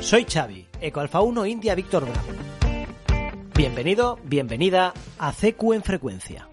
soy 0.00 0.24
Xavi, 0.24 0.66
Ecoalfa 0.80 1.20
1 1.20 1.44
India 1.44 1.74
Víctor 1.74 2.04
Bravo. 2.04 2.28
Bienvenido, 3.54 4.18
bienvenida 4.24 4.94
a 5.18 5.32
CQ 5.32 5.74
en 5.74 5.82
frecuencia. 5.82 6.48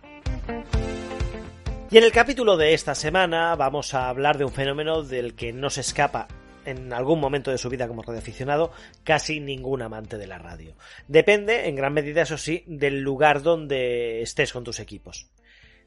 Y 1.90 1.98
en 1.98 2.04
el 2.04 2.12
capítulo 2.12 2.58
de 2.58 2.74
esta 2.74 2.96
semana 2.96 3.56
vamos 3.56 3.94
a 3.94 4.10
hablar 4.10 4.38
de 4.38 4.44
un 4.44 4.52
fenómeno 4.52 5.04
del 5.04 5.36
que 5.36 5.54
no 5.54 5.70
se 5.70 5.80
escapa 5.80 6.28
en 6.66 6.92
algún 6.92 7.22
momento 7.22 7.52
de 7.52 7.58
su 7.58 7.70
vida 7.70 7.88
como 7.88 8.02
radioaficionado 8.02 8.74
casi 9.06 9.40
ningún 9.40 9.82
amante 9.82 10.18
de 10.18 10.28
la 10.28 10.40
radio. 10.40 10.76
Depende, 11.08 11.70
en 11.70 11.76
gran 11.76 11.94
medida, 11.94 12.24
eso 12.24 12.38
sí, 12.38 12.66
del 12.68 13.00
lugar 13.00 13.42
donde 13.42 14.22
estés 14.22 14.52
con 14.52 14.66
tus 14.66 14.82
equipos. 14.82 15.30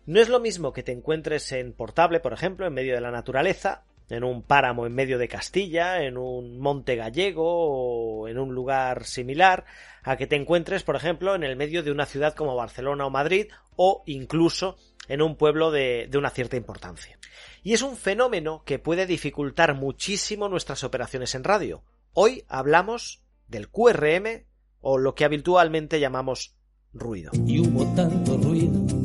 No 0.08 0.22
es 0.22 0.30
lo 0.30 0.40
mismo 0.40 0.72
que 0.72 0.82
te 0.82 0.92
encuentres 0.92 1.52
en 1.52 1.74
Portable, 1.74 2.18
por 2.20 2.32
ejemplo, 2.32 2.66
en 2.66 2.72
medio 2.72 2.94
de 2.94 3.02
la 3.02 3.10
naturaleza, 3.10 3.84
en 4.08 4.24
un 4.24 4.40
páramo 4.40 4.86
en 4.86 4.94
medio 4.94 5.18
de 5.18 5.28
Castilla, 5.28 6.02
en 6.02 6.16
un 6.16 6.58
monte 6.58 6.96
gallego 6.96 7.44
o 7.44 8.26
en 8.26 8.38
un 8.38 8.54
lugar 8.54 9.04
similar, 9.04 9.66
a 10.02 10.16
que 10.16 10.26
te 10.26 10.36
encuentres, 10.36 10.82
por 10.82 10.96
ejemplo, 10.96 11.34
en 11.34 11.44
el 11.44 11.56
medio 11.56 11.82
de 11.82 11.90
una 11.90 12.06
ciudad 12.06 12.34
como 12.34 12.56
Barcelona 12.56 13.04
o 13.04 13.10
Madrid 13.10 13.48
o 13.76 14.02
incluso 14.06 14.78
en 15.08 15.20
un 15.20 15.36
pueblo 15.36 15.70
de, 15.70 16.08
de, 16.10 16.16
una 16.16 16.30
cierta 16.30 16.56
importancia. 16.56 17.18
Y 17.62 17.74
es 17.74 17.82
un 17.82 17.94
fenómeno 17.94 18.62
que 18.64 18.78
puede 18.78 19.04
dificultar 19.04 19.74
muchísimo 19.74 20.48
nuestras 20.48 20.84
operaciones 20.84 21.34
en 21.34 21.44
radio. 21.44 21.82
Hoy 22.14 22.44
hablamos 22.48 23.20
del 23.46 23.68
QRM 23.68 24.46
o 24.80 24.96
lo 24.96 25.14
que 25.14 25.26
habitualmente 25.26 26.00
llamamos 26.00 26.56
ruido. 26.94 27.30
Y 27.46 27.58
hubo 27.60 27.84
tanto 27.94 28.38
ruido 28.38 28.97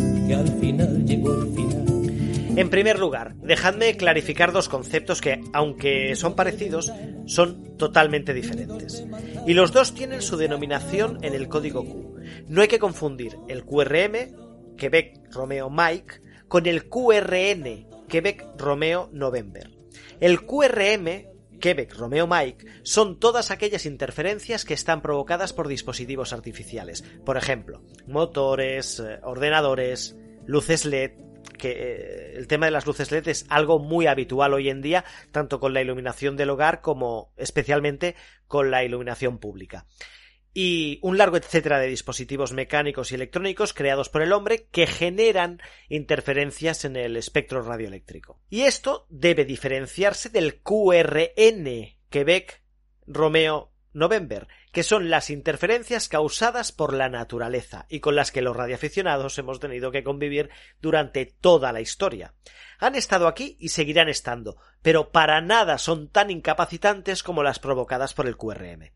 En 2.56 2.70
primer 2.70 3.00
lugar, 3.00 3.36
dejadme 3.38 3.98
clarificar 3.98 4.52
dos 4.52 4.70
conceptos 4.70 5.22
que, 5.22 5.42
aunque 5.54 6.16
son 6.16 6.36
parecidos, 6.36 6.94
son 7.26 7.78
totalmente 7.78 8.34
diferentes. 8.34 9.04
Y 9.48 9.54
los 9.54 9.72
dos 9.72 9.94
tienen 9.96 10.22
su 10.22 10.38
denominación 10.38 11.18
en 11.24 11.34
el 11.34 11.48
código 11.48 11.84
Q. 11.84 12.16
No 12.48 12.62
hay 12.62 12.68
que 12.68 12.80
confundir 12.80 13.38
el 13.48 13.66
QRM, 13.66 14.76
Quebec 14.78 15.20
Romeo 15.32 15.70
Mike, 15.70 16.22
con 16.48 16.68
el 16.68 16.88
QRN, 16.90 17.88
Quebec 18.08 18.46
Romeo 18.58 19.10
November. 19.12 19.72
El 20.20 20.46
QRM 20.46 21.34
Quebec, 21.64 21.96
Romeo 21.96 22.28
Mike, 22.28 22.66
son 22.84 23.20
todas 23.20 23.50
aquellas 23.50 23.86
interferencias 23.86 24.66
que 24.66 24.74
están 24.74 25.02
provocadas 25.02 25.54
por 25.54 25.70
dispositivos 25.70 26.34
artificiales. 26.34 27.06
Por 27.26 27.38
ejemplo, 27.38 27.82
motores, 28.06 29.00
eh, 29.00 29.20
ordenadores, 29.24 30.18
luces 30.46 30.86
LED, 30.86 31.12
que 31.58 31.72
eh, 31.72 32.34
el 32.38 32.48
tema 32.48 32.66
de 32.66 32.72
las 32.72 32.86
luces 32.86 33.12
LED 33.12 33.28
es 33.28 33.46
algo 33.50 33.80
muy 33.80 34.08
habitual 34.08 34.54
hoy 34.54 34.70
en 34.70 34.82
día, 34.82 35.06
tanto 35.32 35.60
con 35.60 35.74
la 35.74 35.82
iluminación 35.82 36.38
del 36.38 36.50
hogar 36.50 36.82
como 36.82 37.34
especialmente 37.38 38.16
con 38.48 38.72
la 38.72 38.84
iluminación 38.84 39.40
pública 39.40 39.86
y 40.54 41.00
un 41.02 41.18
largo 41.18 41.38
etcétera 41.38 41.80
de 41.80 41.88
dispositivos 41.88 42.54
mecánicos 42.54 43.12
y 43.12 43.16
electrónicos 43.16 43.74
creados 43.74 44.10
por 44.10 44.22
el 44.22 44.34
hombre 44.34 44.68
que 44.72 44.86
generan 44.86 45.62
interferencias 45.90 46.86
en 46.86 46.96
el 46.96 47.18
espectro 47.18 47.62
radioeléctrico. 47.64 48.40
Y 48.50 48.62
esto 48.62 49.08
debe 49.10 49.46
diferenciarse 49.46 50.30
del 50.30 50.62
QRN 50.62 51.98
Quebec 52.10 52.62
Romeo 53.08 53.72
November, 53.94 54.48
que 54.74 54.84
son 54.84 55.12
las 55.12 55.30
interferencias 55.30 56.10
causadas 56.10 56.72
por 56.72 56.94
la 56.94 57.08
naturaleza 57.08 57.86
y 57.90 58.00
con 58.00 58.16
las 58.16 58.32
que 58.32 58.42
los 58.42 58.58
radioaficionados 58.58 59.38
hemos 59.38 59.60
tenido 59.60 59.92
que 59.92 60.04
convivir 60.04 60.50
durante 60.82 61.28
toda 61.28 61.72
la 61.72 61.80
historia. 61.80 62.34
Han 62.80 62.96
estado 62.96 63.28
aquí 63.28 63.56
y 63.60 63.70
seguirán 63.70 64.10
estando, 64.10 64.58
pero 64.82 65.12
para 65.12 65.42
nada 65.42 65.78
son 65.78 66.10
tan 66.10 66.32
incapacitantes 66.32 67.22
como 67.22 67.44
las 67.44 67.60
provocadas 67.60 68.16
por 68.16 68.26
el 68.26 68.36
QRM. 68.36 68.92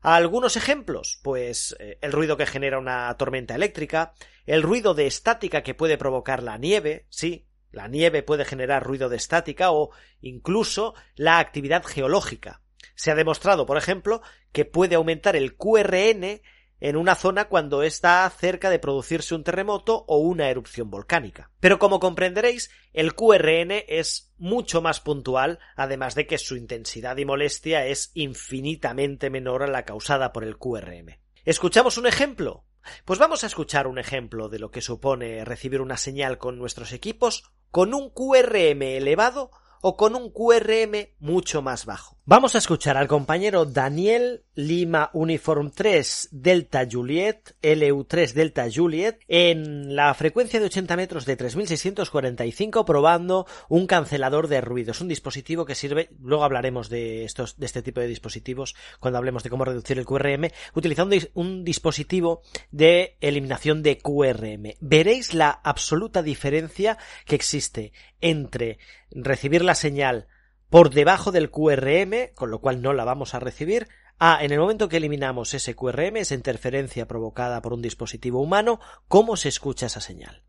Algunos 0.00 0.56
ejemplos, 0.56 1.20
pues 1.22 1.76
eh, 1.78 1.98
el 2.00 2.10
ruido 2.10 2.38
que 2.38 2.46
genera 2.46 2.78
una 2.78 3.14
tormenta 3.18 3.54
eléctrica, 3.54 4.14
el 4.46 4.62
ruido 4.62 4.94
de 4.94 5.06
estática 5.06 5.62
que 5.62 5.74
puede 5.74 5.98
provocar 5.98 6.42
la 6.42 6.56
nieve, 6.56 7.06
sí, 7.10 7.46
la 7.70 7.86
nieve 7.86 8.22
puede 8.22 8.46
generar 8.46 8.82
ruido 8.82 9.10
de 9.10 9.18
estática 9.18 9.72
o 9.72 9.90
incluso 10.22 10.94
la 11.16 11.38
actividad 11.38 11.84
geológica. 11.84 12.61
Se 12.94 13.10
ha 13.10 13.14
demostrado, 13.14 13.66
por 13.66 13.76
ejemplo, 13.76 14.22
que 14.52 14.64
puede 14.64 14.94
aumentar 14.94 15.36
el 15.36 15.56
QRN 15.56 16.40
en 16.82 16.96
una 16.96 17.14
zona 17.14 17.44
cuando 17.44 17.84
está 17.84 18.28
cerca 18.28 18.68
de 18.68 18.80
producirse 18.80 19.36
un 19.36 19.44
terremoto 19.44 20.04
o 20.08 20.18
una 20.18 20.50
erupción 20.50 20.90
volcánica. 20.90 21.50
Pero 21.60 21.78
como 21.78 22.00
comprenderéis, 22.00 22.70
el 22.92 23.14
QRN 23.14 23.84
es 23.86 24.34
mucho 24.36 24.82
más 24.82 24.98
puntual, 24.98 25.60
además 25.76 26.16
de 26.16 26.26
que 26.26 26.38
su 26.38 26.56
intensidad 26.56 27.16
y 27.18 27.24
molestia 27.24 27.86
es 27.86 28.10
infinitamente 28.14 29.30
menor 29.30 29.62
a 29.62 29.68
la 29.68 29.84
causada 29.84 30.32
por 30.32 30.42
el 30.42 30.58
QRM. 30.58 31.20
¿Escuchamos 31.44 31.98
un 31.98 32.08
ejemplo? 32.08 32.64
Pues 33.04 33.20
vamos 33.20 33.44
a 33.44 33.46
escuchar 33.46 33.86
un 33.86 34.00
ejemplo 34.00 34.48
de 34.48 34.58
lo 34.58 34.72
que 34.72 34.80
supone 34.80 35.44
recibir 35.44 35.80
una 35.80 35.96
señal 35.96 36.38
con 36.38 36.58
nuestros 36.58 36.92
equipos 36.92 37.44
con 37.70 37.94
un 37.94 38.10
QRM 38.10 38.82
elevado 38.82 39.52
o 39.82 39.96
con 39.96 40.14
un 40.14 40.32
QRM 40.32 41.14
mucho 41.18 41.62
más 41.62 41.86
bajo. 41.86 42.18
Vamos 42.24 42.54
a 42.54 42.58
escuchar 42.58 42.96
al 42.96 43.08
compañero 43.08 43.64
Daniel 43.64 44.44
Lima 44.54 45.10
Uniform 45.12 45.72
3 45.72 46.28
Delta 46.30 46.86
Juliet, 46.88 47.56
LU3 47.60 48.32
Delta 48.32 48.68
Juliet, 48.72 49.18
en 49.26 49.96
la 49.96 50.14
frecuencia 50.14 50.60
de 50.60 50.66
80 50.66 50.96
metros 50.96 51.26
de 51.26 51.34
3645 51.34 52.84
probando 52.84 53.48
un 53.68 53.88
cancelador 53.88 54.46
de 54.46 54.60
ruidos, 54.60 55.00
un 55.00 55.08
dispositivo 55.08 55.64
que 55.64 55.74
sirve, 55.74 56.10
luego 56.20 56.44
hablaremos 56.44 56.88
de 56.88 57.24
estos, 57.24 57.58
de 57.58 57.66
este 57.66 57.82
tipo 57.82 58.00
de 58.00 58.06
dispositivos 58.06 58.76
cuando 59.00 59.18
hablemos 59.18 59.42
de 59.42 59.50
cómo 59.50 59.64
reducir 59.64 59.98
el 59.98 60.06
QRM, 60.06 60.52
utilizando 60.74 61.16
un 61.34 61.64
dispositivo 61.64 62.42
de 62.70 63.16
eliminación 63.20 63.82
de 63.82 63.98
QRM. 63.98 64.74
Veréis 64.78 65.34
la 65.34 65.50
absoluta 65.50 66.22
diferencia 66.22 66.98
que 67.26 67.34
existe 67.34 67.92
entre 68.20 68.78
recibir 69.10 69.64
la 69.64 69.74
señal 69.74 70.28
por 70.72 70.88
debajo 70.88 71.32
del 71.32 71.50
QRM, 71.50 72.32
con 72.34 72.50
lo 72.50 72.62
cual 72.62 72.80
no 72.80 72.94
la 72.94 73.04
vamos 73.04 73.34
a 73.34 73.38
recibir, 73.38 73.88
a 74.18 74.42
en 74.42 74.52
el 74.52 74.58
momento 74.58 74.88
que 74.88 74.96
eliminamos 74.96 75.52
ese 75.52 75.74
QRM, 75.74 76.16
esa 76.16 76.34
interferencia 76.34 77.06
provocada 77.06 77.60
por 77.60 77.74
un 77.74 77.82
dispositivo 77.82 78.40
humano, 78.40 78.80
¿cómo 79.06 79.36
se 79.36 79.50
escucha 79.50 79.84
esa 79.84 80.00
señal? 80.00 80.42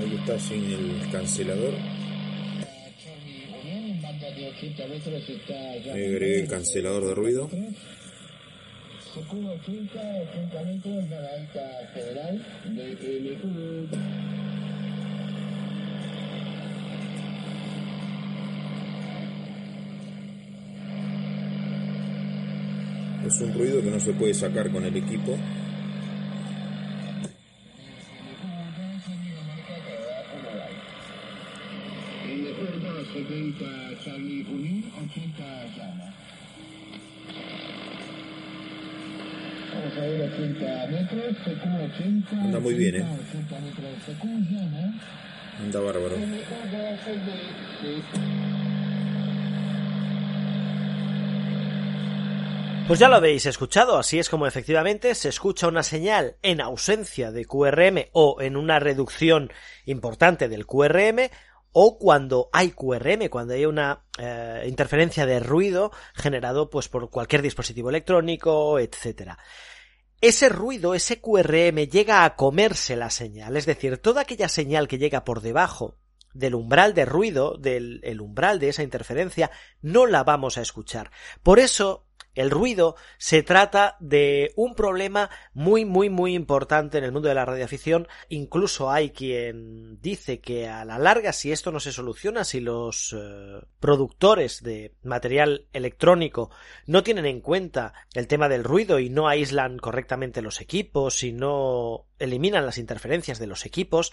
Ahí 0.00 0.16
está 0.18 0.38
sin 0.38 0.64
el 0.64 1.10
cancelador. 1.12 1.74
agregué 5.90 6.40
el 6.40 6.48
cancelador 6.48 7.06
de 7.06 7.14
ruido. 7.14 7.50
Es 23.26 23.40
un 23.40 23.54
ruido 23.54 23.82
que 23.82 23.90
no 23.90 23.98
se 23.98 24.12
puede 24.12 24.34
sacar 24.34 24.70
con 24.70 24.84
el 24.84 24.96
equipo. 24.96 25.36
Anda 42.32 42.60
muy 42.60 42.74
bien, 42.74 42.96
¿eh? 42.96 43.04
Anda 45.60 45.80
bárbaro. 45.80 46.16
Pues 52.86 53.00
ya 53.00 53.08
lo 53.08 53.16
habéis 53.16 53.46
escuchado, 53.46 53.96
así 53.96 54.18
es 54.18 54.28
como 54.28 54.46
efectivamente 54.46 55.14
se 55.14 55.30
escucha 55.30 55.68
una 55.68 55.82
señal 55.82 56.36
en 56.42 56.60
ausencia 56.60 57.32
de 57.32 57.46
QRM 57.46 58.10
o 58.12 58.42
en 58.42 58.58
una 58.58 58.78
reducción 58.78 59.50
importante 59.86 60.50
del 60.50 60.66
QRM 60.66 61.30
o 61.72 61.98
cuando 61.98 62.50
hay 62.52 62.72
QRM, 62.72 63.30
cuando 63.30 63.54
hay 63.54 63.64
una 63.64 64.04
eh, 64.18 64.66
interferencia 64.68 65.24
de 65.24 65.40
ruido 65.40 65.92
generado 66.14 66.68
pues 66.68 66.90
por 66.90 67.08
cualquier 67.08 67.40
dispositivo 67.40 67.88
electrónico, 67.88 68.78
etcétera. 68.78 69.38
Ese 70.20 70.50
ruido, 70.50 70.94
ese 70.94 71.22
QRM 71.22 71.88
llega 71.88 72.26
a 72.26 72.36
comerse 72.36 72.96
la 72.96 73.08
señal, 73.08 73.56
es 73.56 73.64
decir, 73.64 73.96
toda 73.96 74.20
aquella 74.20 74.50
señal 74.50 74.88
que 74.88 74.98
llega 74.98 75.24
por 75.24 75.40
debajo 75.40 75.96
del 76.34 76.54
umbral 76.54 76.92
de 76.92 77.06
ruido, 77.06 77.56
del 77.56 78.00
el 78.02 78.20
umbral 78.20 78.58
de 78.58 78.68
esa 78.68 78.82
interferencia, 78.82 79.50
no 79.80 80.06
la 80.06 80.22
vamos 80.22 80.58
a 80.58 80.62
escuchar. 80.62 81.10
Por 81.42 81.58
eso, 81.58 82.06
el 82.34 82.50
ruido 82.50 82.96
se 83.18 83.42
trata 83.42 83.96
de 84.00 84.52
un 84.56 84.74
problema 84.74 85.30
muy, 85.52 85.84
muy, 85.84 86.10
muy 86.10 86.34
importante 86.34 86.98
en 86.98 87.04
el 87.04 87.12
mundo 87.12 87.28
de 87.28 87.34
la 87.34 87.44
radioafición. 87.44 88.08
Incluso 88.28 88.90
hay 88.90 89.10
quien 89.10 90.00
dice 90.00 90.40
que 90.40 90.68
a 90.68 90.84
la 90.84 90.98
larga, 90.98 91.32
si 91.32 91.52
esto 91.52 91.72
no 91.72 91.80
se 91.80 91.92
soluciona, 91.92 92.44
si 92.44 92.60
los 92.60 93.14
eh, 93.16 93.60
productores 93.80 94.62
de 94.62 94.94
material 95.02 95.66
electrónico 95.72 96.50
no 96.86 97.02
tienen 97.02 97.26
en 97.26 97.40
cuenta 97.40 97.94
el 98.14 98.26
tema 98.26 98.48
del 98.48 98.64
ruido 98.64 98.98
y 98.98 99.10
no 99.10 99.28
aíslan 99.28 99.78
correctamente 99.78 100.42
los 100.42 100.60
equipos 100.60 101.22
y 101.22 101.32
no 101.32 102.06
eliminan 102.18 102.66
las 102.66 102.78
interferencias 102.78 103.38
de 103.38 103.46
los 103.46 103.66
equipos, 103.66 104.12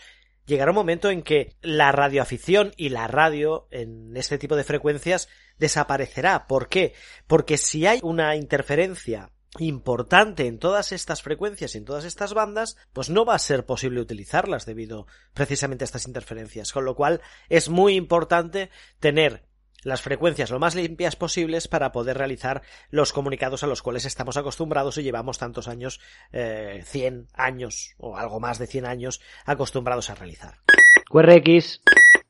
llegará 0.52 0.72
un 0.72 0.76
momento 0.76 1.10
en 1.10 1.24
que 1.24 1.56
la 1.62 1.94
radioafición 1.94 2.74
y 2.76 2.90
la 2.90 3.08
radio 3.08 3.68
en 3.72 4.16
este 4.18 4.38
tipo 4.38 4.58
de 4.58 4.66
frecuencias 4.66 5.30
desaparecerá. 5.58 6.46
¿Por 6.46 6.68
qué? 6.68 6.94
Porque 7.26 7.58
si 7.58 7.88
hay 7.88 8.00
una 8.04 8.36
interferencia 8.36 9.32
importante 9.60 10.48
en 10.48 10.60
todas 10.60 10.92
estas 10.92 11.22
frecuencias 11.22 11.74
y 11.74 11.78
en 11.78 11.86
todas 11.86 12.04
estas 12.04 12.34
bandas, 12.34 12.76
pues 12.92 13.10
no 13.10 13.24
va 13.24 13.36
a 13.36 13.40
ser 13.40 13.66
posible 13.66 14.02
utilizarlas 14.02 14.66
debido 14.66 15.08
precisamente 15.34 15.84
a 15.84 15.86
estas 15.86 16.06
interferencias. 16.06 16.74
Con 16.74 16.84
lo 16.84 16.96
cual 16.96 17.22
es 17.48 17.70
muy 17.70 17.96
importante 17.96 18.70
tener 19.00 19.44
las 19.84 20.02
frecuencias 20.02 20.52
lo 20.52 20.60
más 20.60 20.76
limpias 20.76 21.16
posibles 21.16 21.68
para 21.68 21.92
poder 21.92 22.18
realizar 22.18 22.62
los 22.90 23.14
comunicados 23.14 23.64
a 23.64 23.68
los 23.68 23.82
cuales 23.82 24.06
estamos 24.06 24.38
acostumbrados 24.38 24.98
y 24.98 25.04
llevamos 25.04 25.38
tantos 25.38 25.68
años, 25.68 26.00
eh, 26.32 26.84
100 26.86 27.28
años 27.34 27.96
o 27.98 28.18
algo 28.18 28.40
más 28.40 28.60
de 28.60 28.68
100 28.68 28.86
años 28.86 29.22
acostumbrados 29.46 30.10
a 30.10 30.16
realizar. 30.16 30.60
QRX. 31.10 31.82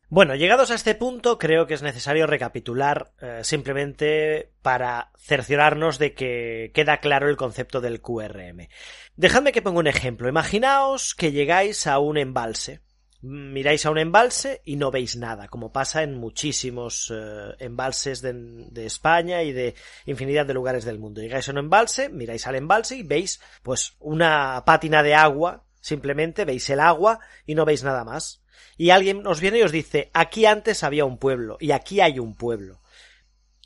Bueno, 0.09 0.35
llegados 0.35 0.71
a 0.71 0.75
este 0.75 0.93
punto, 0.93 1.37
creo 1.37 1.67
que 1.67 1.73
es 1.73 1.83
necesario 1.83 2.27
recapitular 2.27 3.13
eh, 3.21 3.39
simplemente 3.43 4.51
para 4.61 5.11
cerciorarnos 5.17 5.99
de 5.99 6.13
que 6.13 6.71
queda 6.73 6.97
claro 6.97 7.29
el 7.29 7.37
concepto 7.37 7.79
del 7.79 8.01
QRM. 8.01 8.67
Dejadme 9.15 9.53
que 9.53 9.61
ponga 9.61 9.79
un 9.79 9.87
ejemplo. 9.87 10.27
Imaginaos 10.27 11.15
que 11.15 11.31
llegáis 11.31 11.87
a 11.87 11.99
un 11.99 12.17
embalse 12.17 12.81
miráis 13.21 13.85
a 13.85 13.91
un 13.91 13.99
embalse 13.99 14.61
y 14.65 14.75
no 14.75 14.91
veis 14.91 15.15
nada, 15.15 15.47
como 15.47 15.71
pasa 15.71 16.03
en 16.03 16.17
muchísimos 16.17 17.11
eh, 17.13 17.55
embalses 17.59 18.21
de, 18.21 18.33
de, 18.33 18.85
España 18.85 19.43
y 19.43 19.51
de 19.51 19.75
infinidad 20.05 20.45
de 20.45 20.53
lugares 20.53 20.85
del 20.85 20.99
mundo. 20.99 21.21
Llegáis 21.21 21.47
a 21.47 21.51
un 21.51 21.59
embalse, 21.59 22.09
miráis 22.09 22.47
al 22.47 22.55
embalse 22.55 22.95
y 22.95 23.03
veis 23.03 23.39
pues 23.61 23.95
una 23.99 24.63
pátina 24.65 25.03
de 25.03 25.13
agua, 25.13 25.65
simplemente 25.79 26.45
veis 26.45 26.69
el 26.69 26.79
agua 26.79 27.19
y 27.45 27.55
no 27.55 27.65
veis 27.65 27.83
nada 27.83 28.03
más. 28.03 28.43
Y 28.77 28.89
alguien 28.89 29.25
os 29.27 29.39
viene 29.39 29.59
y 29.59 29.63
os 29.63 29.71
dice, 29.71 30.09
aquí 30.13 30.45
antes 30.45 30.83
había 30.83 31.05
un 31.05 31.17
pueblo 31.17 31.57
y 31.59 31.71
aquí 31.71 32.01
hay 32.01 32.17
un 32.17 32.35
pueblo. 32.35 32.81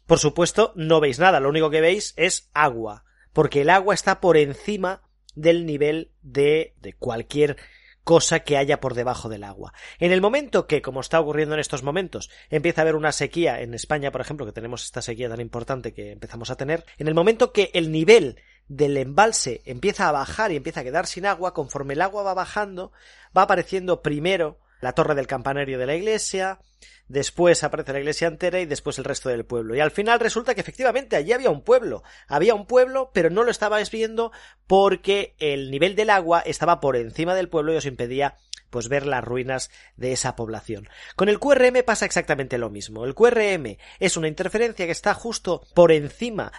Por 0.06 0.19
supuesto, 0.19 0.74
no 0.75 1.00
veis 1.00 1.19
nada, 1.19 1.40
lo 1.40 1.50
único 1.50 1.69
que 1.69 1.81
veis 1.81 2.13
es 2.18 2.50
agua, 2.54 3.06
porque 3.34 3.62
el 3.62 3.69
agua 3.69 3.94
está 3.94 4.19
por 4.19 4.38
encima 4.38 5.02
del 5.34 5.66
nivel 5.66 6.12
de, 6.22 6.75
de 6.81 6.94
cualquier 6.94 7.57
cosa 8.06 8.42
que 8.42 8.56
haya 8.56 8.80
por 8.80 8.94
debajo 8.94 9.28
del 9.28 9.44
agua. 9.44 9.74
En 10.00 10.13
el 10.13 10.22
momento 10.22 10.68
que, 10.68 10.81
como 10.81 11.02
está 11.02 11.19
ocurriendo 11.19 11.56
en 11.56 11.60
estos 11.60 11.84
momentos, 11.84 12.30
empieza 12.50 12.80
a 12.80 12.84
haber 12.84 12.96
una 12.96 13.12
sequía 13.12 13.62
en 13.62 13.74
España, 13.74 14.12
por 14.12 14.22
ejemplo, 14.22 14.46
que 14.46 14.52
tenemos 14.54 14.86
esta 14.86 15.02
sequía 15.02 15.28
tan 15.28 15.42
importante 15.42 15.94
que 15.94 16.12
empezamos 16.12 16.52
a 16.52 16.56
tener, 16.56 16.86
en 17.00 17.07
el 17.07 17.16
momento 17.16 17.52
que 17.52 17.72
el 17.74 17.92
nivel 17.92 18.40
del 18.68 18.96
embalse 18.98 19.62
empieza 19.66 20.07
a 20.07 20.12
bajar 20.12 20.52
y 20.52 20.56
empieza 20.56 20.81
a 20.81 20.84
quedar 20.84 21.07
sin 21.07 21.25
agua, 21.25 21.56
conforme 21.56 21.96
el 21.96 22.02
agua 22.02 22.22
va 22.22 22.36
bajando, 22.36 22.92
va 23.36 23.42
apareciendo 23.42 24.04
primero 24.04 24.60
la 24.85 24.93
torre 24.93 25.15
del 25.15 25.25
campanario 25.25 25.79
de 25.79 25.87
la 25.87 25.95
iglesia, 25.95 26.59
después 27.07 27.63
aparece 27.63 27.91
la 27.91 27.97
iglesia 28.01 28.27
entera 28.27 28.59
y 28.59 28.67
después 28.67 28.99
el 28.99 29.03
resto 29.03 29.29
del 29.29 29.43
pueblo. 29.43 29.75
Y 29.75 29.79
al 29.79 29.89
final 29.89 30.19
resulta 30.19 30.53
que 30.53 30.61
efectivamente 30.61 31.15
allí 31.15 31.33
había 31.33 31.49
un 31.49 31.63
pueblo. 31.63 32.03
Había 32.27 32.53
un 32.53 32.67
pueblo, 32.67 33.09
pero 33.11 33.31
no 33.31 33.41
lo 33.41 33.49
estabais 33.49 33.89
viendo 33.89 34.31
porque 34.67 35.33
el 35.39 35.71
nivel 35.71 35.95
del 35.95 36.11
agua 36.11 36.41
estaba 36.45 36.79
por 36.79 36.97
encima 36.97 37.33
del 37.33 37.49
pueblo 37.49 37.73
y 37.73 37.77
os 37.77 37.87
impedía 37.87 38.35
pues 38.69 38.87
ver 38.87 39.07
las 39.07 39.23
ruinas 39.23 39.71
de 39.97 40.11
esa 40.11 40.35
población. 40.35 40.87
Con 41.15 41.29
el 41.29 41.39
QRM 41.39 41.83
pasa 41.83 42.05
exactamente 42.05 42.59
lo 42.59 42.69
mismo. 42.69 43.05
El 43.05 43.15
QRM 43.15 43.77
es 43.99 44.17
una 44.17 44.27
interferencia 44.27 44.85
que 44.85 44.91
está 44.91 45.15
justo 45.15 45.65
por 45.73 45.91
encima 45.91 46.51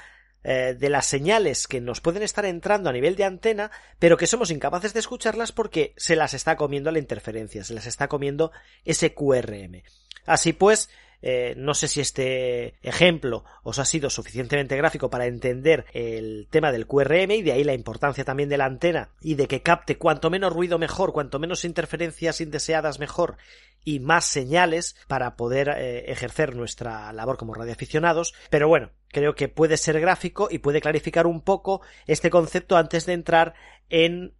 eh, 0.48 0.76
de 0.78 0.90
las 0.90 1.06
señales 1.06 1.66
que 1.66 1.80
nos 1.80 2.00
pueden 2.00 2.22
estar 2.22 2.44
entrando 2.44 2.88
a 2.88 2.92
nivel 2.92 3.16
de 3.16 3.24
antena, 3.24 3.72
pero 3.98 4.16
que 4.16 4.28
somos 4.28 4.52
incapaces 4.52 4.94
de 4.94 5.00
escucharlas 5.00 5.50
porque 5.50 5.92
se 5.96 6.14
las 6.14 6.34
está 6.34 6.54
comiendo 6.54 6.92
la 6.92 7.00
interferencia, 7.00 7.64
se 7.64 7.74
las 7.74 7.86
está 7.86 8.06
comiendo 8.06 8.52
ese 8.84 9.12
QRM. 9.12 9.82
Así 10.24 10.52
pues, 10.52 10.88
eh, 11.28 11.54
no 11.56 11.74
sé 11.74 11.88
si 11.88 12.00
este 12.00 12.74
ejemplo 12.82 13.44
os 13.64 13.80
ha 13.80 13.84
sido 13.84 14.10
suficientemente 14.10 14.76
gráfico 14.76 15.10
para 15.10 15.26
entender 15.26 15.84
el 15.92 16.46
tema 16.50 16.70
del 16.70 16.86
QRM 16.86 17.32
y 17.32 17.42
de 17.42 17.50
ahí 17.50 17.64
la 17.64 17.74
importancia 17.74 18.22
también 18.22 18.48
de 18.48 18.56
la 18.56 18.66
antena 18.66 19.10
y 19.20 19.34
de 19.34 19.48
que 19.48 19.60
capte 19.60 19.98
cuanto 19.98 20.30
menos 20.30 20.52
ruido 20.52 20.78
mejor, 20.78 21.12
cuanto 21.12 21.40
menos 21.40 21.64
interferencias 21.64 22.40
indeseadas 22.40 23.00
mejor 23.00 23.38
y 23.84 23.98
más 23.98 24.24
señales 24.24 24.94
para 25.08 25.34
poder 25.34 25.70
eh, 25.70 26.12
ejercer 26.12 26.54
nuestra 26.54 27.12
labor 27.12 27.38
como 27.38 27.54
radioaficionados. 27.54 28.32
Pero 28.48 28.68
bueno, 28.68 28.92
creo 29.08 29.34
que 29.34 29.48
puede 29.48 29.78
ser 29.78 29.98
gráfico 29.98 30.46
y 30.48 30.60
puede 30.60 30.80
clarificar 30.80 31.26
un 31.26 31.40
poco 31.40 31.80
este 32.06 32.30
concepto 32.30 32.76
antes 32.76 33.04
de 33.04 33.14
entrar 33.14 33.54
en 33.88 34.35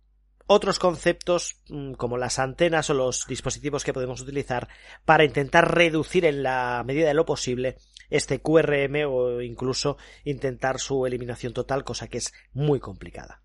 otros 0.46 0.78
conceptos 0.78 1.60
mm, 1.68 1.92
como 1.94 2.18
las 2.18 2.38
antenas 2.38 2.90
o 2.90 2.94
los 2.94 3.26
dispositivos 3.26 3.84
que 3.84 3.92
podemos 3.92 4.20
utilizar 4.20 4.68
para 5.04 5.24
intentar 5.24 5.74
reducir 5.74 6.24
en 6.24 6.42
la 6.42 6.82
medida 6.84 7.08
de 7.08 7.14
lo 7.14 7.26
posible 7.26 7.76
este 8.10 8.40
QRM 8.40 9.04
o 9.08 9.40
incluso 9.40 9.96
intentar 10.24 10.78
su 10.78 11.06
eliminación 11.06 11.52
total, 11.52 11.84
cosa 11.84 12.08
que 12.08 12.18
es 12.18 12.32
muy 12.52 12.80
complicada. 12.80 13.40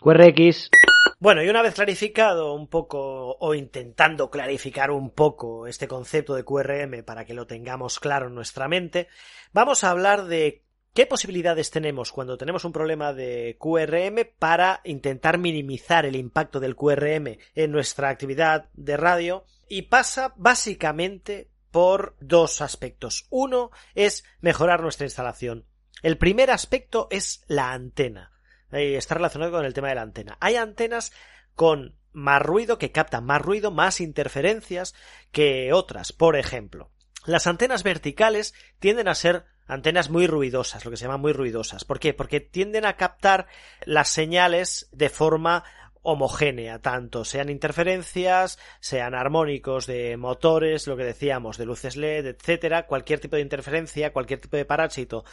QRX. 0.00 0.70
Bueno, 1.18 1.42
y 1.42 1.48
una 1.48 1.62
vez 1.62 1.74
clarificado 1.74 2.52
un 2.54 2.68
poco 2.68 3.36
o 3.38 3.54
intentando 3.54 4.30
clarificar 4.30 4.90
un 4.90 5.10
poco 5.10 5.66
este 5.66 5.88
concepto 5.88 6.34
de 6.34 6.44
QRM 6.44 7.04
para 7.04 7.24
que 7.24 7.34
lo 7.34 7.46
tengamos 7.46 7.98
claro 7.98 8.26
en 8.26 8.34
nuestra 8.34 8.68
mente, 8.68 9.08
vamos 9.52 9.82
a 9.82 9.90
hablar 9.90 10.26
de 10.26 10.65
¿Qué 10.96 11.04
posibilidades 11.04 11.70
tenemos 11.70 12.10
cuando 12.10 12.38
tenemos 12.38 12.64
un 12.64 12.72
problema 12.72 13.12
de 13.12 13.58
QRM 13.60 14.34
para 14.38 14.80
intentar 14.82 15.36
minimizar 15.36 16.06
el 16.06 16.16
impacto 16.16 16.58
del 16.58 16.74
QRM 16.74 17.36
en 17.54 17.70
nuestra 17.70 18.08
actividad 18.08 18.70
de 18.72 18.96
radio? 18.96 19.44
Y 19.68 19.82
pasa 19.82 20.32
básicamente 20.36 21.50
por 21.70 22.16
dos 22.18 22.62
aspectos. 22.62 23.26
Uno 23.28 23.70
es 23.94 24.24
mejorar 24.40 24.80
nuestra 24.80 25.04
instalación. 25.04 25.66
El 26.00 26.16
primer 26.16 26.50
aspecto 26.50 27.08
es 27.10 27.44
la 27.46 27.74
antena. 27.74 28.32
está 28.70 29.16
relacionado 29.16 29.52
con 29.52 29.66
el 29.66 29.74
tema 29.74 29.90
de 29.90 29.96
la 29.96 30.02
antena. 30.02 30.38
Hay 30.40 30.56
antenas 30.56 31.12
con 31.54 31.94
más 32.12 32.40
ruido, 32.40 32.78
que 32.78 32.90
captan 32.90 33.26
más 33.26 33.42
ruido, 33.42 33.70
más 33.70 34.00
interferencias 34.00 34.94
que 35.30 35.74
otras. 35.74 36.14
Por 36.14 36.36
ejemplo, 36.36 36.90
las 37.26 37.46
antenas 37.46 37.82
verticales 37.82 38.54
tienden 38.78 39.08
a 39.08 39.14
ser 39.14 39.44
antenas 39.66 40.10
muy 40.10 40.26
ruidosas, 40.26 40.84
lo 40.84 40.90
que 40.90 40.96
se 40.96 41.04
llama 41.04 41.16
muy 41.16 41.32
ruidosas. 41.32 41.84
¿Por 41.84 41.98
qué? 41.98 42.14
Porque 42.14 42.40
tienden 42.40 42.86
a 42.86 42.96
captar 42.96 43.46
las 43.84 44.08
señales 44.08 44.88
de 44.92 45.08
forma 45.10 45.64
homogénea, 46.02 46.80
tanto 46.80 47.24
sean 47.24 47.48
interferencias, 47.48 48.60
sean 48.78 49.16
armónicos 49.16 49.86
de 49.86 50.16
motores, 50.16 50.86
lo 50.86 50.96
que 50.96 51.02
decíamos, 51.02 51.58
de 51.58 51.66
luces 51.66 51.96
LED, 51.96 52.26
etcétera, 52.26 52.86
cualquier 52.86 53.18
tipo 53.18 53.34
de 53.34 53.42
interferencia, 53.42 54.12
cualquier 54.12 54.40
tipo 54.40 54.56
de 54.56 54.64
parásito, 54.64 55.24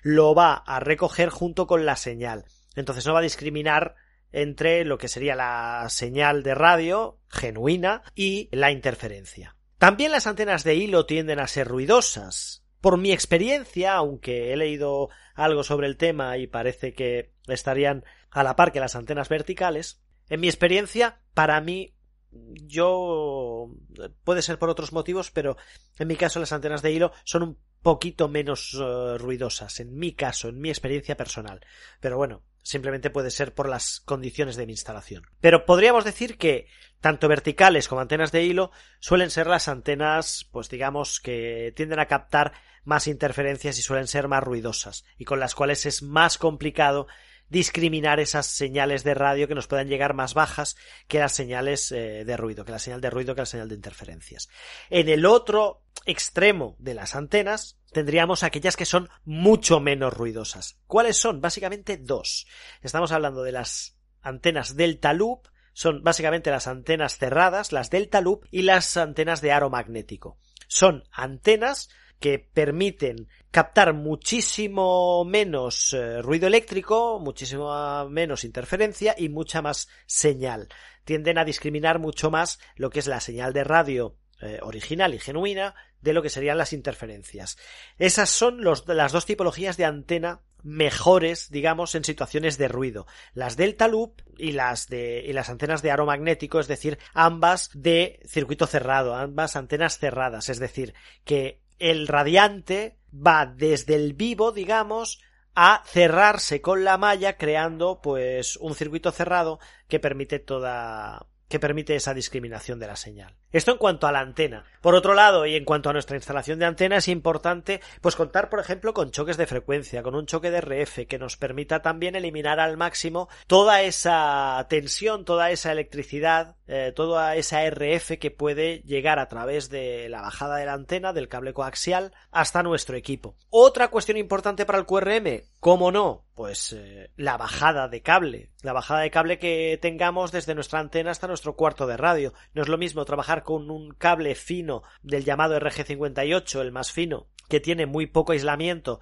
lo 0.00 0.34
va 0.34 0.54
a 0.54 0.80
recoger 0.80 1.28
junto 1.28 1.66
con 1.66 1.84
la 1.84 1.96
señal. 1.96 2.46
Entonces 2.76 3.06
no 3.06 3.12
va 3.12 3.18
a 3.18 3.22
discriminar 3.22 3.94
entre 4.32 4.86
lo 4.86 4.96
que 4.96 5.08
sería 5.08 5.36
la 5.36 5.86
señal 5.90 6.42
de 6.42 6.54
radio 6.54 7.18
genuina 7.28 8.02
y 8.14 8.48
la 8.52 8.70
interferencia. 8.70 9.54
También 9.82 10.12
las 10.12 10.28
antenas 10.28 10.62
de 10.62 10.76
hilo 10.76 11.06
tienden 11.06 11.40
a 11.40 11.48
ser 11.48 11.66
ruidosas, 11.66 12.64
por 12.80 12.98
mi 12.98 13.10
experiencia, 13.10 13.94
aunque 13.94 14.52
he 14.52 14.56
leído 14.56 15.08
algo 15.34 15.64
sobre 15.64 15.88
el 15.88 15.96
tema 15.96 16.38
y 16.38 16.46
parece 16.46 16.94
que 16.94 17.32
estarían 17.48 18.04
a 18.30 18.44
la 18.44 18.54
par 18.54 18.70
que 18.70 18.78
las 18.78 18.94
antenas 18.94 19.28
verticales, 19.28 20.00
en 20.28 20.38
mi 20.38 20.46
experiencia, 20.46 21.20
para 21.34 21.60
mí, 21.60 21.96
yo 22.30 23.74
puede 24.22 24.42
ser 24.42 24.60
por 24.60 24.70
otros 24.70 24.92
motivos, 24.92 25.32
pero 25.32 25.56
en 25.98 26.06
mi 26.06 26.14
caso 26.14 26.38
las 26.38 26.52
antenas 26.52 26.82
de 26.82 26.92
hilo 26.92 27.10
son 27.24 27.42
un 27.42 27.58
poquito 27.82 28.28
menos 28.28 28.78
eh, 28.80 29.18
ruidosas, 29.18 29.80
en 29.80 29.96
mi 29.96 30.12
caso, 30.12 30.48
en 30.48 30.60
mi 30.60 30.68
experiencia 30.68 31.16
personal. 31.16 31.60
Pero 31.98 32.16
bueno, 32.16 32.44
simplemente 32.62 33.10
puede 33.10 33.30
ser 33.30 33.54
por 33.54 33.68
las 33.68 34.00
condiciones 34.00 34.56
de 34.56 34.66
mi 34.66 34.72
instalación. 34.72 35.26
Pero 35.40 35.66
podríamos 35.66 36.04
decir 36.04 36.38
que 36.38 36.66
tanto 37.00 37.28
verticales 37.28 37.88
como 37.88 38.00
antenas 38.00 38.32
de 38.32 38.44
hilo 38.44 38.70
suelen 39.00 39.30
ser 39.30 39.46
las 39.46 39.68
antenas, 39.68 40.48
pues 40.52 40.68
digamos, 40.68 41.20
que 41.20 41.72
tienden 41.76 41.98
a 41.98 42.06
captar 42.06 42.52
más 42.84 43.06
interferencias 43.06 43.78
y 43.78 43.82
suelen 43.82 44.06
ser 44.06 44.28
más 44.28 44.42
ruidosas, 44.42 45.04
y 45.18 45.24
con 45.24 45.40
las 45.40 45.54
cuales 45.54 45.86
es 45.86 46.02
más 46.02 46.38
complicado 46.38 47.06
discriminar 47.48 48.18
esas 48.18 48.46
señales 48.46 49.04
de 49.04 49.14
radio 49.14 49.46
que 49.46 49.54
nos 49.54 49.66
puedan 49.66 49.88
llegar 49.88 50.14
más 50.14 50.32
bajas 50.32 50.74
que 51.06 51.18
las 51.18 51.32
señales 51.32 51.92
eh, 51.92 52.24
de 52.24 52.36
ruido, 52.36 52.64
que 52.64 52.72
la 52.72 52.78
señal 52.78 53.02
de 53.02 53.10
ruido, 53.10 53.34
que 53.34 53.42
la 53.42 53.46
señal 53.46 53.68
de 53.68 53.74
interferencias. 53.74 54.48
En 54.88 55.08
el 55.10 55.26
otro 55.26 55.82
extremo 56.06 56.76
de 56.78 56.94
las 56.94 57.14
antenas 57.14 57.78
tendríamos 57.92 58.42
aquellas 58.42 58.76
que 58.76 58.84
son 58.84 59.08
mucho 59.24 59.80
menos 59.80 60.12
ruidosas. 60.12 60.78
¿Cuáles 60.86 61.16
son? 61.16 61.40
Básicamente 61.40 61.96
dos. 61.96 62.46
Estamos 62.80 63.12
hablando 63.12 63.42
de 63.42 63.52
las 63.52 63.98
antenas 64.20 64.76
delta 64.76 65.12
loop, 65.12 65.48
son 65.72 66.02
básicamente 66.02 66.50
las 66.50 66.66
antenas 66.66 67.18
cerradas, 67.18 67.72
las 67.72 67.90
delta 67.90 68.20
loop 68.20 68.46
y 68.50 68.62
las 68.62 68.96
antenas 68.96 69.40
de 69.40 69.52
aro 69.52 69.70
magnético. 69.70 70.38
Son 70.68 71.04
antenas 71.10 71.88
que 72.18 72.38
permiten 72.38 73.28
captar 73.50 73.94
muchísimo 73.94 75.24
menos 75.24 75.92
eh, 75.92 76.22
ruido 76.22 76.46
eléctrico, 76.46 77.18
muchísimo 77.18 78.08
menos 78.08 78.44
interferencia 78.44 79.14
y 79.18 79.28
mucha 79.28 79.60
más 79.60 79.88
señal. 80.06 80.68
Tienden 81.04 81.36
a 81.36 81.44
discriminar 81.44 81.98
mucho 81.98 82.30
más 82.30 82.60
lo 82.76 82.90
que 82.90 83.00
es 83.00 83.08
la 83.08 83.20
señal 83.20 83.52
de 83.52 83.64
radio 83.64 84.16
eh, 84.40 84.60
original 84.62 85.14
y 85.14 85.18
genuina 85.18 85.74
de 86.02 86.12
lo 86.12 86.22
que 86.22 86.30
serían 86.30 86.58
las 86.58 86.72
interferencias. 86.72 87.56
Esas 87.98 88.28
son 88.28 88.62
las 88.62 89.12
dos 89.12 89.26
tipologías 89.26 89.76
de 89.76 89.84
antena 89.84 90.42
mejores, 90.62 91.50
digamos, 91.50 91.94
en 91.94 92.04
situaciones 92.04 92.58
de 92.58 92.68
ruido. 92.68 93.06
Las 93.34 93.56
delta 93.56 93.88
loop 93.88 94.22
y 94.38 94.52
las 94.52 94.88
de 94.88 95.24
y 95.26 95.32
las 95.32 95.48
antenas 95.48 95.82
de 95.82 95.90
aro 95.90 96.06
magnético, 96.06 96.60
es 96.60 96.68
decir, 96.68 96.98
ambas 97.14 97.70
de 97.74 98.20
circuito 98.26 98.66
cerrado, 98.66 99.14
ambas 99.14 99.56
antenas 99.56 99.98
cerradas, 99.98 100.48
es 100.48 100.58
decir, 100.58 100.94
que 101.24 101.60
el 101.78 102.06
radiante 102.06 102.98
va 103.14 103.46
desde 103.46 103.96
el 103.96 104.14
vivo, 104.14 104.52
digamos, 104.52 105.20
a 105.54 105.82
cerrarse 105.84 106.60
con 106.60 106.84
la 106.84 106.96
malla 106.96 107.36
creando 107.36 108.00
pues 108.00 108.56
un 108.56 108.74
circuito 108.74 109.10
cerrado 109.10 109.58
que 109.88 110.00
permite 110.00 110.38
toda 110.38 111.26
que 111.48 111.60
permite 111.60 111.94
esa 111.94 112.14
discriminación 112.14 112.78
de 112.78 112.86
la 112.86 112.96
señal. 112.96 113.36
Esto 113.52 113.72
en 113.72 113.78
cuanto 113.78 114.06
a 114.06 114.12
la 114.12 114.20
antena. 114.20 114.64
Por 114.80 114.94
otro 114.96 115.14
lado, 115.14 115.46
y 115.46 115.54
en 115.54 115.64
cuanto 115.64 115.90
a 115.90 115.92
nuestra 115.92 116.16
instalación 116.16 116.58
de 116.58 116.64
antena, 116.64 116.96
es 116.96 117.06
importante 117.06 117.80
pues 118.00 118.16
contar, 118.16 118.48
por 118.48 118.58
ejemplo, 118.58 118.92
con 118.94 119.12
choques 119.12 119.36
de 119.36 119.46
frecuencia, 119.46 120.02
con 120.02 120.16
un 120.16 120.26
choque 120.26 120.50
de 120.50 120.60
RF 120.60 121.06
que 121.06 121.18
nos 121.20 121.36
permita 121.36 121.82
también 121.82 122.16
eliminar 122.16 122.58
al 122.58 122.76
máximo 122.76 123.28
toda 123.46 123.82
esa 123.82 124.66
tensión, 124.68 125.24
toda 125.24 125.50
esa 125.52 125.70
electricidad, 125.70 126.56
eh, 126.66 126.92
toda 126.96 127.36
esa 127.36 127.64
RF 127.64 128.18
que 128.18 128.30
puede 128.30 128.80
llegar 128.80 129.20
a 129.20 129.28
través 129.28 129.68
de 129.70 130.08
la 130.08 130.22
bajada 130.22 130.56
de 130.56 130.66
la 130.66 130.72
antena, 130.72 131.12
del 131.12 131.28
cable 131.28 131.52
coaxial, 131.52 132.12
hasta 132.32 132.62
nuestro 132.64 132.96
equipo. 132.96 133.36
Otra 133.50 133.88
cuestión 133.88 134.16
importante 134.16 134.66
para 134.66 134.78
el 134.78 134.86
QRM, 134.86 135.42
¿cómo 135.60 135.92
no? 135.92 136.24
Pues 136.34 136.72
eh, 136.72 137.10
la 137.16 137.36
bajada 137.36 137.88
de 137.88 138.02
cable, 138.02 138.50
la 138.62 138.72
bajada 138.72 139.00
de 139.00 139.10
cable 139.10 139.38
que 139.38 139.78
tengamos 139.80 140.32
desde 140.32 140.54
nuestra 140.54 140.80
antena 140.80 141.10
hasta 141.10 141.28
nuestro 141.28 141.54
cuarto 141.54 141.86
de 141.86 141.98
radio. 141.98 142.32
No 142.54 142.62
es 142.62 142.68
lo 142.68 142.78
mismo 142.78 143.04
trabajar 143.04 143.41
con 143.42 143.70
un 143.70 143.94
cable 143.94 144.34
fino 144.34 144.82
del 145.02 145.24
llamado 145.24 145.58
RG58, 145.58 146.60
el 146.60 146.72
más 146.72 146.92
fino, 146.92 147.28
que 147.48 147.60
tiene 147.60 147.86
muy 147.86 148.06
poco 148.06 148.32
aislamiento 148.32 149.00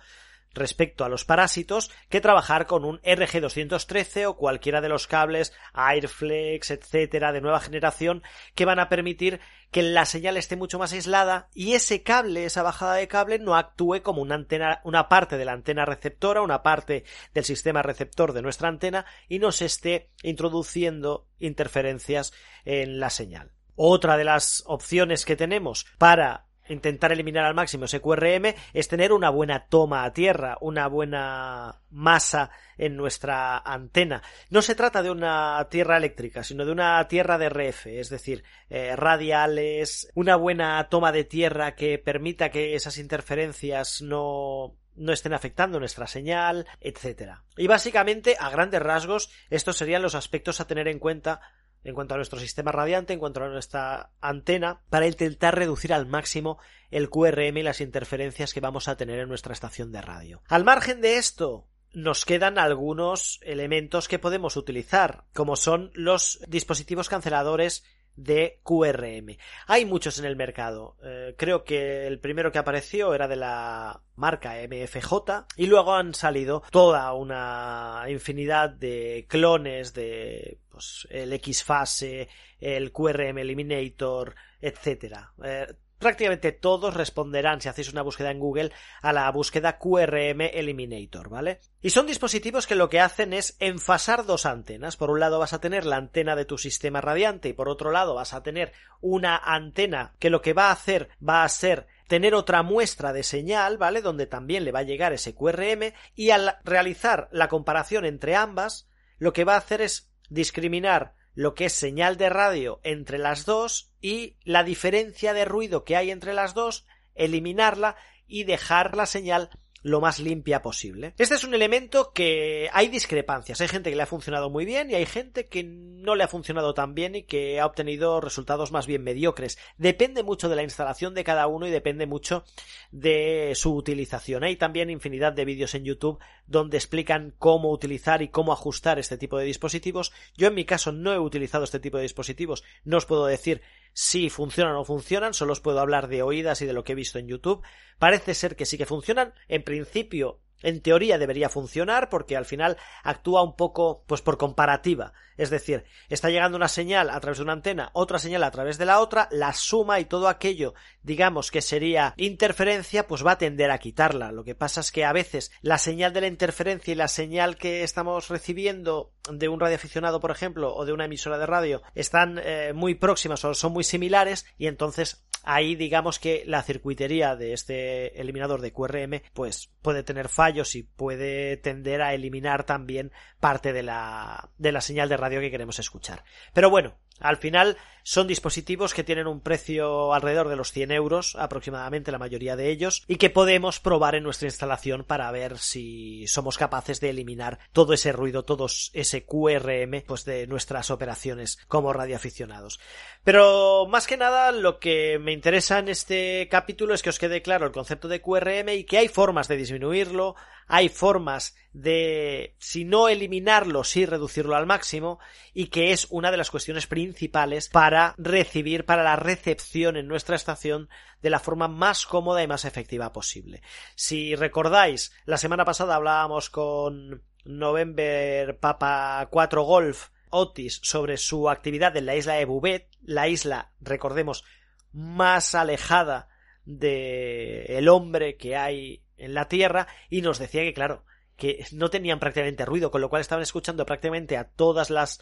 respecto 0.52 1.04
a 1.04 1.08
los 1.08 1.24
parásitos 1.24 1.90
que 2.08 2.20
trabajar 2.20 2.66
con 2.66 2.84
un 2.84 3.00
RG213 3.02 4.26
o 4.26 4.36
cualquiera 4.36 4.80
de 4.80 4.88
los 4.88 5.06
cables 5.06 5.52
Airflex, 5.72 6.70
etcétera, 6.70 7.32
de 7.32 7.40
nueva 7.40 7.60
generación 7.60 8.22
que 8.54 8.64
van 8.64 8.78
a 8.78 8.88
permitir 8.88 9.40
que 9.70 9.82
la 9.82 10.04
señal 10.04 10.36
esté 10.36 10.56
mucho 10.56 10.78
más 10.78 10.92
aislada 10.92 11.48
y 11.54 11.74
ese 11.74 12.02
cable, 12.02 12.44
esa 12.44 12.62
bajada 12.62 12.94
de 12.94 13.06
cable 13.06 13.38
no 13.38 13.56
actúe 13.56 14.02
como 14.02 14.22
una 14.22 14.44
una 14.84 15.08
parte 15.08 15.38
de 15.38 15.44
la 15.44 15.52
antena 15.52 15.84
receptora, 15.84 16.42
una 16.42 16.62
parte 16.62 17.04
del 17.34 17.44
sistema 17.44 17.82
receptor 17.82 18.32
de 18.32 18.42
nuestra 18.42 18.68
antena 18.68 19.06
y 19.28 19.38
no 19.38 19.52
se 19.52 19.66
esté 19.66 20.10
introduciendo 20.22 21.28
interferencias 21.38 22.32
en 22.64 22.98
la 22.98 23.10
señal. 23.10 23.52
Otra 23.82 24.18
de 24.18 24.24
las 24.24 24.62
opciones 24.66 25.24
que 25.24 25.36
tenemos 25.36 25.86
para 25.96 26.44
intentar 26.68 27.12
eliminar 27.12 27.46
al 27.46 27.54
máximo 27.54 27.86
ese 27.86 28.02
QRM 28.02 28.54
es 28.74 28.88
tener 28.88 29.10
una 29.10 29.30
buena 29.30 29.68
toma 29.70 30.04
a 30.04 30.12
tierra, 30.12 30.58
una 30.60 30.86
buena 30.86 31.80
masa 31.88 32.50
en 32.76 32.94
nuestra 32.94 33.56
antena. 33.56 34.22
No 34.50 34.60
se 34.60 34.74
trata 34.74 35.02
de 35.02 35.10
una 35.10 35.66
tierra 35.70 35.96
eléctrica, 35.96 36.44
sino 36.44 36.66
de 36.66 36.72
una 36.72 37.08
tierra 37.08 37.38
de 37.38 37.48
RF, 37.48 37.86
es 37.86 38.10
decir, 38.10 38.44
eh, 38.68 38.94
radiales, 38.96 40.12
una 40.14 40.36
buena 40.36 40.86
toma 40.90 41.10
de 41.10 41.24
tierra 41.24 41.74
que 41.74 41.98
permita 41.98 42.50
que 42.50 42.74
esas 42.74 42.98
interferencias 42.98 44.02
no 44.02 44.76
no 44.96 45.12
estén 45.14 45.32
afectando 45.32 45.78
nuestra 45.78 46.06
señal, 46.06 46.66
etcétera. 46.80 47.44
Y 47.56 47.66
básicamente, 47.66 48.36
a 48.38 48.50
grandes 48.50 48.82
rasgos, 48.82 49.30
estos 49.48 49.78
serían 49.78 50.02
los 50.02 50.14
aspectos 50.14 50.60
a 50.60 50.66
tener 50.66 50.88
en 50.88 50.98
cuenta 50.98 51.40
en 51.84 51.94
cuanto 51.94 52.14
a 52.14 52.16
nuestro 52.16 52.38
sistema 52.38 52.72
radiante, 52.72 53.12
en 53.12 53.18
cuanto 53.18 53.42
a 53.42 53.48
nuestra 53.48 54.10
antena, 54.20 54.82
para 54.90 55.06
intentar 55.06 55.56
reducir 55.56 55.92
al 55.92 56.06
máximo 56.06 56.58
el 56.90 57.08
QRM 57.08 57.58
y 57.58 57.62
las 57.62 57.80
interferencias 57.80 58.52
que 58.52 58.60
vamos 58.60 58.88
a 58.88 58.96
tener 58.96 59.18
en 59.18 59.28
nuestra 59.28 59.52
estación 59.52 59.92
de 59.92 60.02
radio. 60.02 60.42
Al 60.48 60.64
margen 60.64 61.00
de 61.00 61.16
esto, 61.16 61.66
nos 61.92 62.24
quedan 62.24 62.58
algunos 62.58 63.40
elementos 63.42 64.08
que 64.08 64.18
podemos 64.18 64.56
utilizar, 64.56 65.24
como 65.34 65.56
son 65.56 65.90
los 65.94 66.40
dispositivos 66.48 67.08
canceladores 67.08 67.84
de 68.24 68.60
QRM. 68.62 69.36
Hay 69.66 69.84
muchos 69.84 70.18
en 70.18 70.24
el 70.24 70.36
mercado. 70.36 70.96
Eh, 71.02 71.34
creo 71.36 71.64
que 71.64 72.06
el 72.06 72.20
primero 72.20 72.52
que 72.52 72.58
apareció 72.58 73.14
era 73.14 73.28
de 73.28 73.36
la 73.36 74.02
marca 74.16 74.54
MFJ 74.56 75.46
y 75.56 75.66
luego 75.66 75.94
han 75.94 76.14
salido 76.14 76.62
toda 76.70 77.12
una 77.14 78.04
infinidad 78.08 78.70
de 78.70 79.26
clones 79.28 79.94
de 79.94 80.58
pues, 80.70 81.06
el 81.10 81.32
X-Fase, 81.32 82.28
el 82.58 82.92
QRM 82.92 83.38
Eliminator, 83.38 84.34
etcétera. 84.60 85.32
Eh, 85.42 85.66
prácticamente 86.00 86.50
todos 86.50 86.94
responderán 86.94 87.60
si 87.60 87.68
hacéis 87.68 87.92
una 87.92 88.02
búsqueda 88.02 88.32
en 88.32 88.40
Google 88.40 88.72
a 89.02 89.12
la 89.12 89.30
búsqueda 89.30 89.78
QRM 89.78 90.40
Eliminator, 90.52 91.28
¿vale? 91.28 91.60
Y 91.80 91.90
son 91.90 92.06
dispositivos 92.06 92.66
que 92.66 92.74
lo 92.74 92.88
que 92.88 92.98
hacen 92.98 93.32
es 93.32 93.56
enfasar 93.60 94.26
dos 94.26 94.46
antenas. 94.46 94.96
Por 94.96 95.10
un 95.10 95.20
lado 95.20 95.38
vas 95.38 95.52
a 95.52 95.60
tener 95.60 95.86
la 95.86 95.96
antena 95.96 96.34
de 96.34 96.44
tu 96.44 96.58
sistema 96.58 97.00
radiante 97.00 97.50
y 97.50 97.52
por 97.52 97.68
otro 97.68 97.92
lado 97.92 98.14
vas 98.14 98.34
a 98.34 98.42
tener 98.42 98.72
una 99.00 99.36
antena 99.36 100.14
que 100.18 100.30
lo 100.30 100.42
que 100.42 100.54
va 100.54 100.68
a 100.68 100.72
hacer 100.72 101.10
va 101.26 101.44
a 101.44 101.48
ser 101.48 101.86
tener 102.08 102.34
otra 102.34 102.64
muestra 102.64 103.12
de 103.12 103.22
señal, 103.22 103.78
¿vale? 103.78 104.02
Donde 104.02 104.26
también 104.26 104.64
le 104.64 104.72
va 104.72 104.80
a 104.80 104.84
llegar 104.84 105.12
ese 105.12 105.34
QRM 105.34 105.92
y 106.16 106.30
al 106.30 106.56
realizar 106.64 107.28
la 107.30 107.48
comparación 107.48 108.04
entre 108.04 108.34
ambas, 108.34 108.88
lo 109.18 109.32
que 109.32 109.44
va 109.44 109.54
a 109.54 109.58
hacer 109.58 109.80
es 109.80 110.10
discriminar 110.28 111.14
lo 111.34 111.54
que 111.54 111.66
es 111.66 111.72
señal 111.72 112.16
de 112.16 112.28
radio 112.28 112.80
entre 112.82 113.18
las 113.18 113.44
dos 113.44 113.89
y 114.00 114.36
la 114.44 114.64
diferencia 114.64 115.32
de 115.32 115.44
ruido 115.44 115.84
que 115.84 115.96
hay 115.96 116.10
entre 116.10 116.34
las 116.34 116.54
dos, 116.54 116.86
eliminarla 117.14 117.96
y 118.26 118.44
dejar 118.44 118.96
la 118.96 119.06
señal 119.06 119.50
lo 119.82 120.00
más 120.00 120.20
limpia 120.20 120.62
posible. 120.62 121.14
Este 121.18 121.34
es 121.34 121.44
un 121.44 121.54
elemento 121.54 122.12
que 122.12 122.68
hay 122.72 122.88
discrepancias. 122.88 123.60
Hay 123.60 123.68
gente 123.68 123.90
que 123.90 123.96
le 123.96 124.02
ha 124.02 124.06
funcionado 124.06 124.50
muy 124.50 124.64
bien 124.64 124.90
y 124.90 124.94
hay 124.94 125.06
gente 125.06 125.48
que 125.48 125.64
no 125.64 126.14
le 126.14 126.24
ha 126.24 126.28
funcionado 126.28 126.74
tan 126.74 126.94
bien 126.94 127.14
y 127.14 127.22
que 127.22 127.60
ha 127.60 127.66
obtenido 127.66 128.20
resultados 128.20 128.72
más 128.72 128.86
bien 128.86 129.02
mediocres. 129.02 129.58
Depende 129.78 130.22
mucho 130.22 130.48
de 130.48 130.56
la 130.56 130.62
instalación 130.62 131.14
de 131.14 131.24
cada 131.24 131.46
uno 131.46 131.66
y 131.66 131.70
depende 131.70 132.06
mucho 132.06 132.44
de 132.90 133.52
su 133.54 133.74
utilización. 133.74 134.44
Hay 134.44 134.56
también 134.56 134.90
infinidad 134.90 135.32
de 135.32 135.46
vídeos 135.46 135.74
en 135.74 135.84
YouTube 135.84 136.18
donde 136.46 136.76
explican 136.76 137.34
cómo 137.38 137.70
utilizar 137.70 138.22
y 138.22 138.28
cómo 138.28 138.52
ajustar 138.52 138.98
este 138.98 139.16
tipo 139.16 139.38
de 139.38 139.46
dispositivos. 139.46 140.12
Yo 140.36 140.48
en 140.48 140.54
mi 140.54 140.64
caso 140.66 140.92
no 140.92 141.12
he 141.12 141.18
utilizado 141.18 141.64
este 141.64 141.80
tipo 141.80 141.96
de 141.96 142.02
dispositivos. 142.02 142.64
No 142.84 142.98
os 142.98 143.06
puedo 143.06 143.24
decir 143.24 143.62
si 143.92 144.30
funcionan 144.30 144.74
o 144.74 144.78
no 144.78 144.84
funcionan, 144.84 145.34
solo 145.34 145.52
os 145.52 145.60
puedo 145.60 145.80
hablar 145.80 146.08
de 146.08 146.22
oídas 146.22 146.62
y 146.62 146.66
de 146.66 146.72
lo 146.72 146.84
que 146.84 146.92
he 146.92 146.96
visto 146.96 147.18
en 147.18 147.28
YouTube. 147.28 147.62
Parece 147.98 148.34
ser 148.34 148.56
que 148.56 148.66
sí 148.66 148.78
que 148.78 148.86
funcionan. 148.86 149.34
En 149.48 149.62
principio, 149.62 150.40
en 150.62 150.80
teoría 150.80 151.18
debería 151.18 151.48
funcionar 151.48 152.08
porque 152.08 152.36
al 152.36 152.44
final 152.44 152.76
actúa 153.02 153.42
un 153.42 153.56
poco 153.56 154.04
pues 154.06 154.22
por 154.22 154.38
comparativa. 154.38 155.12
Es 155.36 155.48
decir, 155.48 155.84
está 156.10 156.28
llegando 156.28 156.58
una 156.58 156.68
señal 156.68 157.08
a 157.08 157.18
través 157.18 157.38
de 157.38 157.44
una 157.44 157.54
antena, 157.54 157.90
otra 157.94 158.18
señal 158.18 158.44
a 158.44 158.50
través 158.50 158.76
de 158.76 158.84
la 158.84 159.00
otra, 159.00 159.26
la 159.30 159.54
suma 159.54 159.98
y 159.98 160.04
todo 160.04 160.28
aquello, 160.28 160.74
digamos 161.02 161.50
que 161.50 161.62
sería 161.62 162.12
interferencia, 162.18 163.06
pues 163.06 163.24
va 163.24 163.32
a 163.32 163.38
tender 163.38 163.70
a 163.70 163.78
quitarla. 163.78 164.32
Lo 164.32 164.44
que 164.44 164.54
pasa 164.54 164.80
es 164.80 164.92
que 164.92 165.06
a 165.06 165.14
veces 165.14 165.50
la 165.62 165.78
señal 165.78 166.12
de 166.12 166.20
la 166.20 166.26
interferencia 166.26 166.92
y 166.92 166.94
la 166.94 167.08
señal 167.08 167.56
que 167.56 167.82
estamos 167.84 168.28
recibiendo 168.28 169.12
de 169.32 169.48
un 169.48 169.60
radioaficionado, 169.60 170.20
por 170.20 170.30
ejemplo, 170.30 170.74
o 170.74 170.84
de 170.84 170.92
una 170.92 171.06
emisora 171.06 171.38
de 171.38 171.46
radio, 171.46 171.82
están 171.94 172.38
eh, 172.42 172.72
muy 172.74 172.94
próximas 172.94 173.42
o 173.44 173.54
son 173.54 173.72
muy 173.72 173.84
similares 173.84 174.44
y 174.58 174.66
entonces 174.66 175.24
ahí 175.44 175.74
digamos 175.74 176.18
que 176.18 176.44
la 176.46 176.62
circuitería 176.62 177.36
de 177.36 177.52
este 177.52 178.20
eliminador 178.20 178.60
de 178.60 178.72
QRM 178.72 179.22
pues 179.32 179.70
puede 179.82 180.02
tener 180.02 180.28
fallos 180.28 180.74
y 180.74 180.82
puede 180.82 181.56
tender 181.56 182.02
a 182.02 182.14
eliminar 182.14 182.64
también 182.64 183.12
parte 183.38 183.72
de 183.72 183.82
la, 183.82 184.50
de 184.58 184.72
la 184.72 184.80
señal 184.80 185.08
de 185.08 185.16
radio 185.16 185.40
que 185.40 185.50
queremos 185.50 185.78
escuchar. 185.78 186.24
Pero 186.52 186.70
bueno, 186.70 186.96
al 187.20 187.36
final 187.36 187.76
son 188.02 188.26
dispositivos 188.26 188.94
que 188.94 189.04
tienen 189.04 189.26
un 189.26 189.40
precio 189.40 190.12
alrededor 190.12 190.48
de 190.48 190.56
los 190.56 190.72
100 190.72 190.92
euros 190.92 191.36
aproximadamente 191.36 192.12
la 192.12 192.18
mayoría 192.18 192.56
de 192.56 192.70
ellos 192.70 193.04
y 193.06 193.16
que 193.16 193.30
podemos 193.30 193.80
probar 193.80 194.14
en 194.14 194.22
nuestra 194.22 194.48
instalación 194.48 195.04
para 195.04 195.30
ver 195.30 195.58
si 195.58 196.26
somos 196.26 196.58
capaces 196.58 197.00
de 197.00 197.10
eliminar 197.10 197.58
todo 197.72 197.92
ese 197.92 198.12
ruido, 198.12 198.42
todo 198.42 198.66
ese 198.92 199.24
QRM 199.24 200.02
pues 200.06 200.24
de 200.24 200.46
nuestras 200.46 200.90
operaciones 200.90 201.58
como 201.68 201.92
radioaficionados. 201.92 202.80
Pero 203.24 203.86
más 203.86 204.06
que 204.06 204.16
nada 204.16 204.52
lo 204.52 204.78
que 204.78 205.18
me 205.18 205.32
interesa 205.32 205.78
en 205.78 205.88
este 205.88 206.48
capítulo 206.50 206.94
es 206.94 207.02
que 207.02 207.10
os 207.10 207.18
quede 207.18 207.42
claro 207.42 207.66
el 207.66 207.72
concepto 207.72 208.08
de 208.08 208.20
QRM 208.20 208.68
y 208.70 208.84
que 208.84 208.98
hay 208.98 209.08
formas 209.08 209.48
de 209.48 209.56
disminuirlo, 209.56 210.36
hay 210.66 210.88
formas 210.88 211.56
de, 211.72 212.54
si 212.58 212.84
no 212.84 213.08
eliminarlo, 213.08 213.84
sí 213.84 214.06
reducirlo 214.06 214.56
al 214.56 214.66
máximo, 214.66 215.18
y 215.52 215.66
que 215.66 215.92
es 215.92 216.06
una 216.10 216.30
de 216.30 216.36
las 216.36 216.50
cuestiones 216.50 216.86
principales 216.86 217.68
para 217.68 217.89
recibir, 218.18 218.84
para 218.84 219.02
la 219.02 219.16
recepción 219.16 219.96
en 219.96 220.08
nuestra 220.08 220.36
estación 220.36 220.88
de 221.22 221.30
la 221.30 221.40
forma 221.40 221.68
más 221.68 222.06
cómoda 222.06 222.42
y 222.42 222.46
más 222.46 222.64
efectiva 222.64 223.12
posible. 223.12 223.62
Si 223.94 224.34
recordáis, 224.34 225.12
la 225.24 225.36
semana 225.36 225.64
pasada 225.64 225.96
hablábamos 225.96 226.50
con 226.50 227.22
November 227.44 228.58
Papa 228.58 229.26
4 229.30 229.62
Golf 229.62 230.08
Otis 230.30 230.80
sobre 230.82 231.16
su 231.16 231.50
actividad 231.50 231.96
en 231.96 232.06
la 232.06 232.16
isla 232.16 232.34
de 232.34 232.44
Bouvet, 232.44 232.88
la 233.02 233.28
isla, 233.28 233.72
recordemos, 233.80 234.44
más 234.92 235.54
alejada 235.54 236.28
de 236.64 237.64
el 237.78 237.88
hombre 237.88 238.36
que 238.36 238.56
hay 238.56 239.02
en 239.16 239.34
la 239.34 239.48
Tierra 239.48 239.88
y 240.08 240.22
nos 240.22 240.38
decía 240.38 240.62
que, 240.62 240.72
claro, 240.72 241.04
que 241.36 241.64
no 241.72 241.90
tenían 241.90 242.20
prácticamente 242.20 242.64
ruido, 242.64 242.90
con 242.90 243.00
lo 243.00 243.08
cual 243.08 243.22
estaban 243.22 243.42
escuchando 243.42 243.86
prácticamente 243.86 244.36
a 244.36 244.44
todas 244.44 244.90
las, 244.90 245.20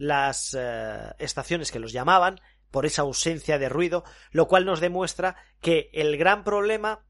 las 0.00 0.56
eh, 0.58 1.12
estaciones 1.18 1.70
que 1.70 1.78
los 1.78 1.92
llamaban 1.92 2.40
por 2.70 2.86
esa 2.86 3.02
ausencia 3.02 3.58
de 3.58 3.68
ruido, 3.68 4.02
lo 4.32 4.48
cual 4.48 4.64
nos 4.64 4.80
demuestra 4.80 5.36
que 5.60 5.90
el 5.92 6.16
gran 6.16 6.42
problema 6.42 7.04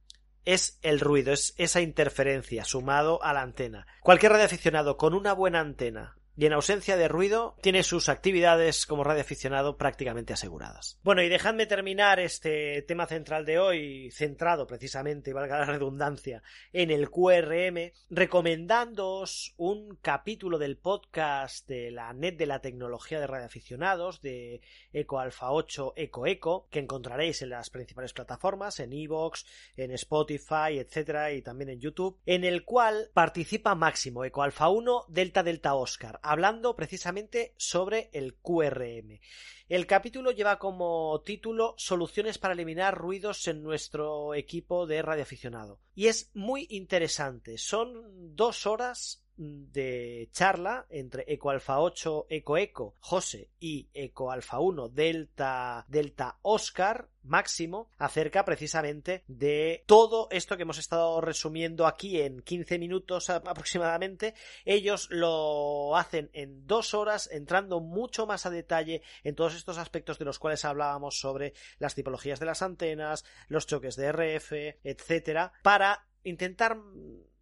es 0.44 0.80
el 0.82 0.98
ruido, 0.98 1.32
es 1.32 1.54
esa 1.56 1.80
interferencia 1.80 2.64
sumado 2.64 3.22
a 3.22 3.32
la 3.32 3.42
antena. 3.42 3.86
Cualquier 4.00 4.32
radioaficionado 4.32 4.96
con 4.96 5.14
una 5.14 5.34
buena 5.34 5.60
antena 5.60 6.16
y 6.36 6.46
en 6.46 6.52
ausencia 6.52 6.96
de 6.96 7.08
ruido 7.08 7.56
tiene 7.60 7.82
sus 7.82 8.08
actividades 8.08 8.86
como 8.86 9.04
radioaficionado 9.04 9.76
prácticamente 9.76 10.32
aseguradas. 10.32 10.98
Bueno, 11.02 11.22
y 11.22 11.28
dejadme 11.28 11.66
terminar 11.66 12.20
este 12.20 12.82
tema 12.82 13.06
central 13.06 13.44
de 13.44 13.58
hoy, 13.58 14.10
centrado 14.10 14.66
precisamente, 14.66 15.32
valga 15.32 15.58
la 15.58 15.64
redundancia, 15.66 16.42
en 16.72 16.90
el 16.90 17.10
QRM, 17.10 17.92
recomendándoos 18.10 19.54
un 19.56 19.98
capítulo 20.00 20.58
del 20.58 20.78
podcast 20.78 21.68
de 21.68 21.90
la 21.90 22.12
net 22.12 22.36
de 22.36 22.46
la 22.46 22.60
tecnología 22.60 23.20
de 23.20 23.26
radioaficionados 23.26 24.22
de 24.22 24.60
Eco 24.92 25.18
Alpha 25.18 25.50
8 25.50 25.94
Eco 25.96 26.26
Eco, 26.26 26.68
que 26.70 26.78
encontraréis 26.78 27.42
en 27.42 27.50
las 27.50 27.70
principales 27.70 28.12
plataformas, 28.12 28.80
en 28.80 28.92
Evox, 28.92 29.46
en 29.76 29.90
Spotify, 29.92 30.78
etcétera, 30.78 31.32
y 31.32 31.42
también 31.42 31.70
en 31.70 31.80
YouTube, 31.80 32.18
en 32.26 32.44
el 32.44 32.64
cual 32.64 33.10
participa 33.12 33.74
Máximo, 33.74 34.24
Eco 34.24 34.42
Alpha 34.42 34.68
1, 34.68 35.06
Delta 35.08 35.42
Delta 35.42 35.74
Oscar 35.74 36.19
hablando 36.22 36.76
precisamente 36.76 37.54
sobre 37.56 38.10
el 38.12 38.36
QRM. 38.36 39.20
El 39.68 39.86
capítulo 39.86 40.32
lleva 40.32 40.58
como 40.58 41.22
título 41.24 41.74
Soluciones 41.78 42.38
para 42.38 42.54
eliminar 42.54 42.96
ruidos 42.96 43.46
en 43.46 43.62
nuestro 43.62 44.34
equipo 44.34 44.86
de 44.86 45.02
radioaficionado. 45.02 45.80
Y 45.94 46.08
es 46.08 46.30
muy 46.34 46.66
interesante. 46.70 47.56
Son 47.56 48.34
dos 48.34 48.66
horas 48.66 49.24
de 49.40 50.28
charla 50.32 50.86
entre 50.90 51.24
Eco 51.26 51.48
Alfa 51.50 51.80
8 51.80 52.26
Eco 52.28 52.58
Eco 52.58 52.96
José 52.98 53.48
y 53.58 53.88
Eco 53.94 54.30
Alfa 54.30 54.58
1 54.60 54.90
Delta 54.90 55.86
Delta 55.88 56.38
Oscar 56.42 57.08
máximo 57.30 57.88
acerca 57.96 58.44
precisamente 58.44 59.24
de 59.28 59.84
todo 59.86 60.28
esto 60.30 60.56
que 60.56 60.64
hemos 60.64 60.78
estado 60.78 61.20
resumiendo 61.20 61.86
aquí 61.86 62.20
en 62.20 62.42
15 62.42 62.78
minutos 62.78 63.30
aproximadamente. 63.30 64.34
Ellos 64.64 65.08
lo 65.10 65.96
hacen 65.96 66.28
en 66.32 66.66
dos 66.66 66.92
horas 66.92 67.30
entrando 67.32 67.80
mucho 67.80 68.26
más 68.26 68.44
a 68.44 68.50
detalle 68.50 69.02
en 69.22 69.34
todos 69.34 69.54
estos 69.54 69.78
aspectos 69.78 70.18
de 70.18 70.24
los 70.24 70.38
cuales 70.38 70.64
hablábamos 70.64 71.18
sobre 71.18 71.54
las 71.78 71.94
tipologías 71.94 72.40
de 72.40 72.46
las 72.46 72.62
antenas 72.62 73.24
los 73.48 73.66
choques 73.66 73.96
de 73.96 74.12
RF 74.12 74.52
etcétera 74.82 75.52
para 75.62 76.06
intentar 76.24 76.76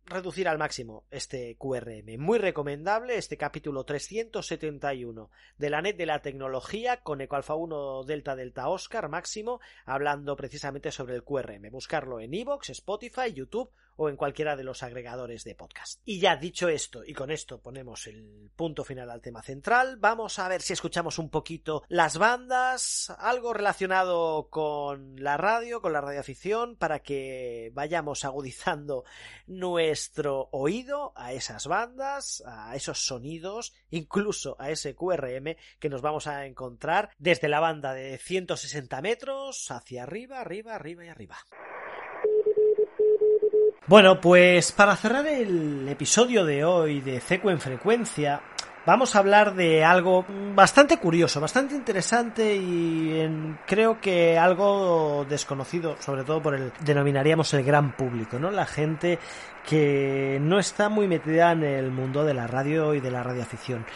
reducir 0.08 0.48
al 0.48 0.58
máximo 0.58 1.04
este 1.10 1.56
QRM. 1.58 2.18
Muy 2.18 2.38
recomendable 2.38 3.16
este 3.16 3.36
capítulo 3.36 3.84
371 3.84 5.30
de 5.58 5.70
la 5.70 5.82
net 5.82 5.96
de 5.96 6.06
la 6.06 6.22
tecnología 6.22 6.98
con 7.02 7.20
Ecoalfa 7.20 7.54
1 7.54 8.04
Delta 8.04 8.34
Delta 8.34 8.68
Oscar 8.68 9.08
máximo 9.08 9.60
hablando 9.84 10.34
precisamente 10.36 10.90
sobre 10.92 11.14
el 11.14 11.24
QRM. 11.24 11.70
Buscarlo 11.70 12.20
en 12.20 12.32
iVoox, 12.32 12.70
Spotify, 12.70 13.32
YouTube 13.34 13.70
o 13.98 14.08
en 14.08 14.16
cualquiera 14.16 14.56
de 14.56 14.64
los 14.64 14.82
agregadores 14.82 15.44
de 15.44 15.56
podcast. 15.56 16.00
Y 16.04 16.20
ya 16.20 16.36
dicho 16.36 16.68
esto, 16.68 17.02
y 17.04 17.12
con 17.14 17.30
esto 17.30 17.60
ponemos 17.60 18.06
el 18.06 18.50
punto 18.54 18.84
final 18.84 19.10
al 19.10 19.20
tema 19.20 19.42
central, 19.42 19.96
vamos 19.98 20.38
a 20.38 20.48
ver 20.48 20.62
si 20.62 20.72
escuchamos 20.72 21.18
un 21.18 21.30
poquito 21.30 21.82
las 21.88 22.16
bandas, 22.16 23.12
algo 23.18 23.52
relacionado 23.52 24.48
con 24.50 25.16
la 25.20 25.36
radio, 25.36 25.82
con 25.82 25.92
la 25.92 26.00
radioafición, 26.00 26.76
para 26.76 27.00
que 27.00 27.72
vayamos 27.74 28.24
agudizando 28.24 29.04
nuestro 29.48 30.48
oído 30.52 31.12
a 31.16 31.32
esas 31.32 31.66
bandas, 31.66 32.42
a 32.46 32.76
esos 32.76 33.04
sonidos, 33.04 33.74
incluso 33.90 34.54
a 34.60 34.70
ese 34.70 34.94
QRM 34.94 35.56
que 35.80 35.88
nos 35.88 36.02
vamos 36.02 36.28
a 36.28 36.46
encontrar 36.46 37.10
desde 37.18 37.48
la 37.48 37.58
banda 37.58 37.94
de 37.94 38.16
160 38.18 39.02
metros 39.02 39.70
hacia 39.72 40.04
arriba, 40.04 40.40
arriba, 40.40 40.76
arriba 40.76 41.04
y 41.04 41.08
arriba. 41.08 41.38
Bueno, 43.88 44.20
pues 44.20 44.70
para 44.72 44.94
cerrar 44.96 45.26
el 45.26 45.88
episodio 45.88 46.44
de 46.44 46.62
hoy 46.62 47.00
de 47.00 47.20
Ceco 47.20 47.48
en 47.48 47.58
frecuencia, 47.58 48.42
vamos 48.84 49.16
a 49.16 49.20
hablar 49.20 49.54
de 49.54 49.82
algo 49.82 50.26
bastante 50.54 50.98
curioso, 50.98 51.40
bastante 51.40 51.74
interesante 51.74 52.54
y 52.54 53.56
creo 53.66 53.98
que 53.98 54.36
algo 54.36 55.24
desconocido, 55.26 55.96
sobre 56.00 56.24
todo 56.24 56.42
por 56.42 56.54
el 56.54 56.70
denominaríamos 56.84 57.54
el 57.54 57.64
gran 57.64 57.96
público, 57.96 58.38
¿no? 58.38 58.50
La 58.50 58.66
gente 58.66 59.18
que 59.66 60.38
no 60.38 60.58
está 60.58 60.90
muy 60.90 61.08
metida 61.08 61.52
en 61.52 61.64
el 61.64 61.90
mundo 61.90 62.26
de 62.26 62.34
la 62.34 62.46
radio 62.46 62.92
y 62.92 63.00
de 63.00 63.10
la 63.10 63.22
radioafición. 63.22 63.86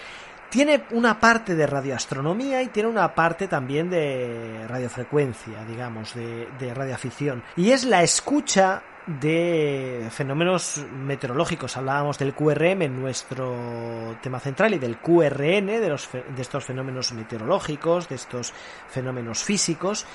Tiene 0.49 0.85
una 0.93 1.21
parte 1.21 1.55
de 1.55 1.67
radioastronomía 1.67 2.63
y 2.63 2.69
tiene 2.69 2.89
una 2.89 3.15
parte 3.15 3.47
también 3.47 3.91
de 3.91 4.67
radiofrecuencia, 4.67 5.67
digamos, 5.67 6.15
de, 6.15 6.49
de 6.59 6.73
radioafición. 6.73 7.43
Y 7.57 7.73
es 7.73 7.85
la 7.85 8.03
escucha 8.03 8.83
de 9.07 10.09
fenómenos 10.11 10.85
meteorológicos. 10.93 11.77
Hablábamos 11.77 12.19
del 12.19 12.35
QRM 12.35 12.83
en 12.83 13.01
nuestro 13.01 14.17
tema 14.23 14.41
central 14.41 14.75
y 14.75 14.79
del 14.79 14.99
QRN, 14.99 15.67
de, 15.67 15.89
los, 15.89 16.09
de 16.13 16.43
estos 16.43 16.65
fenómenos 16.65 17.13
meteorológicos, 17.13 18.09
de 18.09 18.17
estos 18.17 18.53
fenómenos 18.89 19.43
físicos. 19.43 20.07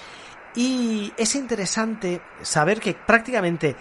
Y 0.56 1.12
es 1.18 1.36
interesante 1.36 2.22
saber 2.42 2.80
que 2.80 2.94
prácticamente 2.94 3.76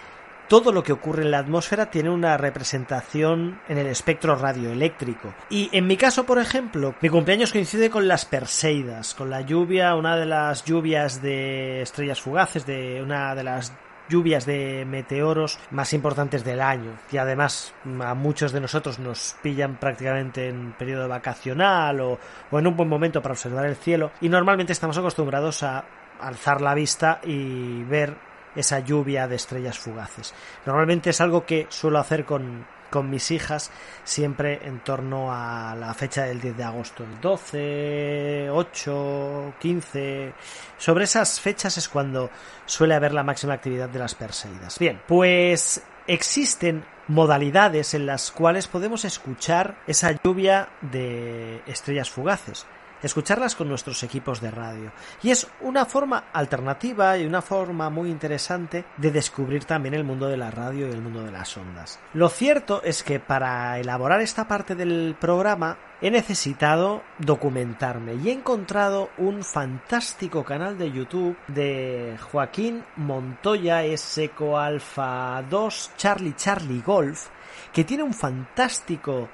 todo 0.47 0.71
lo 0.71 0.83
que 0.83 0.93
ocurre 0.93 1.23
en 1.23 1.31
la 1.31 1.39
atmósfera 1.39 1.89
tiene 1.89 2.09
una 2.09 2.37
representación 2.37 3.59
en 3.67 3.77
el 3.77 3.87
espectro 3.87 4.35
radioeléctrico. 4.35 5.33
Y 5.49 5.69
en 5.73 5.87
mi 5.87 5.97
caso, 5.97 6.25
por 6.25 6.39
ejemplo, 6.39 6.95
mi 7.01 7.09
cumpleaños 7.09 7.51
coincide 7.51 7.89
con 7.89 8.07
las 8.07 8.25
Perseidas, 8.25 9.13
con 9.13 9.29
la 9.29 9.41
lluvia, 9.41 9.95
una 9.95 10.15
de 10.15 10.25
las 10.25 10.63
lluvias 10.63 11.21
de 11.21 11.81
estrellas 11.81 12.21
fugaces, 12.21 12.65
de 12.65 13.01
una 13.01 13.35
de 13.35 13.43
las 13.43 13.73
lluvias 14.09 14.45
de 14.45 14.85
meteoros 14.85 15.59
más 15.71 15.93
importantes 15.93 16.43
del 16.43 16.61
año. 16.61 16.97
Y 17.11 17.17
además 17.17 17.73
a 18.01 18.13
muchos 18.13 18.51
de 18.51 18.61
nosotros 18.61 18.99
nos 18.99 19.35
pillan 19.41 19.77
prácticamente 19.77 20.47
en 20.47 20.73
periodo 20.73 21.07
vacacional 21.07 21.99
o, 22.01 22.19
o 22.51 22.59
en 22.59 22.67
un 22.67 22.75
buen 22.77 22.89
momento 22.89 23.21
para 23.21 23.33
observar 23.33 23.65
el 23.65 23.75
cielo. 23.75 24.11
Y 24.21 24.29
normalmente 24.29 24.73
estamos 24.73 24.97
acostumbrados 24.97 25.63
a 25.63 25.85
alzar 26.19 26.61
la 26.61 26.73
vista 26.73 27.19
y 27.23 27.83
ver 27.83 28.26
esa 28.57 28.79
lluvia 28.79 29.27
de 29.27 29.35
estrellas 29.35 29.79
fugaces. 29.79 30.33
Normalmente 30.65 31.11
es 31.11 31.21
algo 31.21 31.45
que 31.45 31.67
suelo 31.69 31.99
hacer 31.99 32.25
con 32.25 32.65
con 32.89 33.09
mis 33.09 33.31
hijas 33.31 33.71
siempre 34.03 34.59
en 34.65 34.79
torno 34.79 35.29
a 35.31 35.75
la 35.75 35.93
fecha 35.93 36.23
del 36.23 36.41
10 36.41 36.57
de 36.57 36.63
agosto, 36.63 37.03
el 37.03 37.19
12, 37.19 38.49
8, 38.51 39.53
15. 39.59 40.33
Sobre 40.77 41.03
esas 41.03 41.39
fechas 41.39 41.77
es 41.77 41.89
cuando 41.89 42.29
suele 42.65 42.95
haber 42.95 43.13
la 43.13 43.23
máxima 43.23 43.53
actividad 43.53 43.89
de 43.89 43.99
las 43.99 44.15
Perseidas. 44.15 44.79
Bien, 44.79 45.01
pues 45.07 45.81
existen 46.07 46.85
modalidades 47.07 47.93
en 47.93 48.05
las 48.05 48.31
cuales 48.31 48.67
podemos 48.67 49.05
escuchar 49.05 49.77
esa 49.87 50.11
lluvia 50.23 50.69
de 50.81 51.61
estrellas 51.67 52.09
fugaces. 52.09 52.65
Escucharlas 53.01 53.55
con 53.55 53.69
nuestros 53.69 54.01
equipos 54.03 54.41
de 54.41 54.51
radio. 54.51 54.91
Y 55.23 55.31
es 55.31 55.47
una 55.61 55.85
forma 55.85 56.25
alternativa 56.33 57.17
y 57.17 57.25
una 57.25 57.41
forma 57.41 57.89
muy 57.89 58.09
interesante 58.09 58.85
de 58.97 59.11
descubrir 59.11 59.65
también 59.65 59.93
el 59.93 60.03
mundo 60.03 60.27
de 60.27 60.37
la 60.37 60.51
radio 60.51 60.87
y 60.87 60.91
el 60.91 61.01
mundo 61.01 61.23
de 61.23 61.31
las 61.31 61.55
ondas. 61.57 61.99
Lo 62.13 62.29
cierto 62.29 62.81
es 62.83 63.03
que 63.03 63.19
para 63.19 63.79
elaborar 63.79 64.21
esta 64.21 64.47
parte 64.47 64.75
del 64.75 65.15
programa 65.19 65.77
he 66.01 66.11
necesitado 66.11 67.01
documentarme 67.17 68.15
y 68.15 68.29
he 68.29 68.33
encontrado 68.33 69.09
un 69.17 69.43
fantástico 69.43 70.43
canal 70.43 70.77
de 70.77 70.91
YouTube 70.91 71.35
de 71.47 72.17
Joaquín 72.31 72.83
Montoya 72.97 73.81
Seco 73.97 74.59
Alfa 74.59 75.41
2 75.49 75.91
Charlie 75.97 76.35
Charlie 76.35 76.81
Golf 76.81 77.29
que 77.73 77.83
tiene 77.83 78.03
un 78.03 78.13
fantástico 78.13 79.29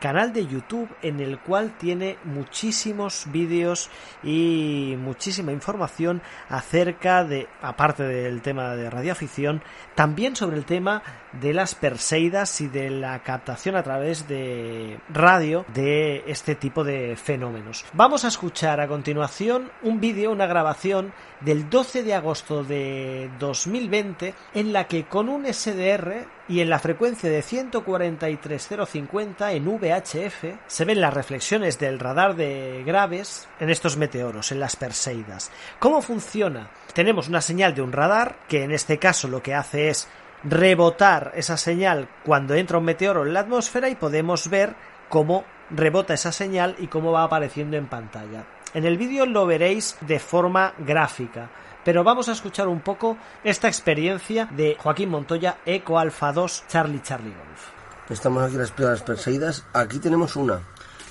canal 0.00 0.32
de 0.32 0.46
YouTube 0.46 0.88
en 1.02 1.20
el 1.20 1.38
cual 1.38 1.72
tiene 1.78 2.16
muchísimos 2.24 3.26
vídeos 3.32 3.90
y 4.22 4.94
muchísima 4.98 5.52
información 5.52 6.22
acerca 6.48 7.24
de, 7.24 7.48
aparte 7.62 8.04
del 8.04 8.42
tema 8.42 8.76
de 8.76 8.90
radioafición, 8.90 9.62
también 9.94 10.36
sobre 10.36 10.56
el 10.56 10.64
tema 10.64 11.02
de 11.32 11.54
las 11.54 11.74
Perseidas 11.74 12.60
y 12.60 12.68
de 12.68 12.90
la 12.90 13.22
captación 13.22 13.74
a 13.76 13.82
través 13.82 14.28
de 14.28 14.98
radio 15.08 15.64
de 15.74 16.24
este 16.26 16.54
tipo 16.54 16.84
de 16.84 17.16
fenómenos. 17.16 17.86
Vamos 17.92 18.24
a 18.24 18.28
escuchar 18.28 18.80
a 18.80 18.88
continuación 18.88 19.70
un 19.82 20.00
vídeo, 20.00 20.32
una 20.32 20.46
grabación 20.46 21.12
del 21.40 21.68
12 21.70 22.02
de 22.02 22.14
agosto 22.14 22.64
de 22.64 23.30
2020 23.38 24.34
en 24.54 24.72
la 24.72 24.88
que 24.88 25.04
con 25.04 25.28
un 25.28 25.46
SDR 25.52 26.26
y 26.48 26.60
en 26.60 26.70
la 26.70 26.78
frecuencia 26.78 27.28
de 27.30 27.42
143.050 27.42 29.52
en 29.52 29.66
VHF 29.66 30.44
se 30.66 30.84
ven 30.84 31.00
las 31.00 31.14
reflexiones 31.14 31.78
del 31.78 31.98
radar 31.98 32.36
de 32.36 32.82
graves 32.84 33.48
en 33.60 33.70
estos 33.70 33.96
meteoros, 33.96 34.50
en 34.50 34.58
las 34.60 34.76
Perseidas. 34.76 35.50
¿Cómo 35.78 36.02
funciona? 36.02 36.70
Tenemos 36.94 37.28
una 37.28 37.40
señal 37.40 37.74
de 37.74 37.82
un 37.82 37.92
radar 37.92 38.40
que 38.48 38.64
en 38.64 38.72
este 38.72 38.98
caso 38.98 39.28
lo 39.28 39.40
que 39.42 39.54
hace 39.54 39.90
es 39.90 40.08
rebotar 40.44 41.32
esa 41.34 41.56
señal 41.56 42.08
cuando 42.24 42.54
entra 42.54 42.78
un 42.78 42.84
meteoro 42.84 43.26
en 43.26 43.34
la 43.34 43.40
atmósfera 43.40 43.88
y 43.88 43.96
podemos 43.96 44.48
ver 44.48 44.74
cómo 45.08 45.44
rebota 45.70 46.14
esa 46.14 46.32
señal 46.32 46.76
y 46.78 46.86
cómo 46.86 47.12
va 47.12 47.24
apareciendo 47.24 47.76
en 47.76 47.88
pantalla. 47.88 48.46
En 48.74 48.84
el 48.84 48.98
vídeo 48.98 49.26
lo 49.26 49.46
veréis 49.46 49.96
de 50.02 50.18
forma 50.18 50.74
gráfica, 50.78 51.50
pero 51.84 52.04
vamos 52.04 52.28
a 52.28 52.32
escuchar 52.32 52.68
un 52.68 52.80
poco 52.80 53.16
esta 53.42 53.68
experiencia 53.68 54.46
de 54.46 54.76
Joaquín 54.78 55.08
Montoya, 55.08 55.58
Eco 55.64 55.98
Alfa 55.98 56.32
2, 56.32 56.64
Charlie 56.68 57.02
Charlie 57.02 57.34
Golf. 57.34 58.10
Estamos 58.10 58.42
aquí 58.42 58.54
en 58.54 58.60
las 58.60 58.70
pruebas 58.70 59.02
Perseidas. 59.02 59.64
Aquí 59.72 59.98
tenemos 59.98 60.36
una, 60.36 60.60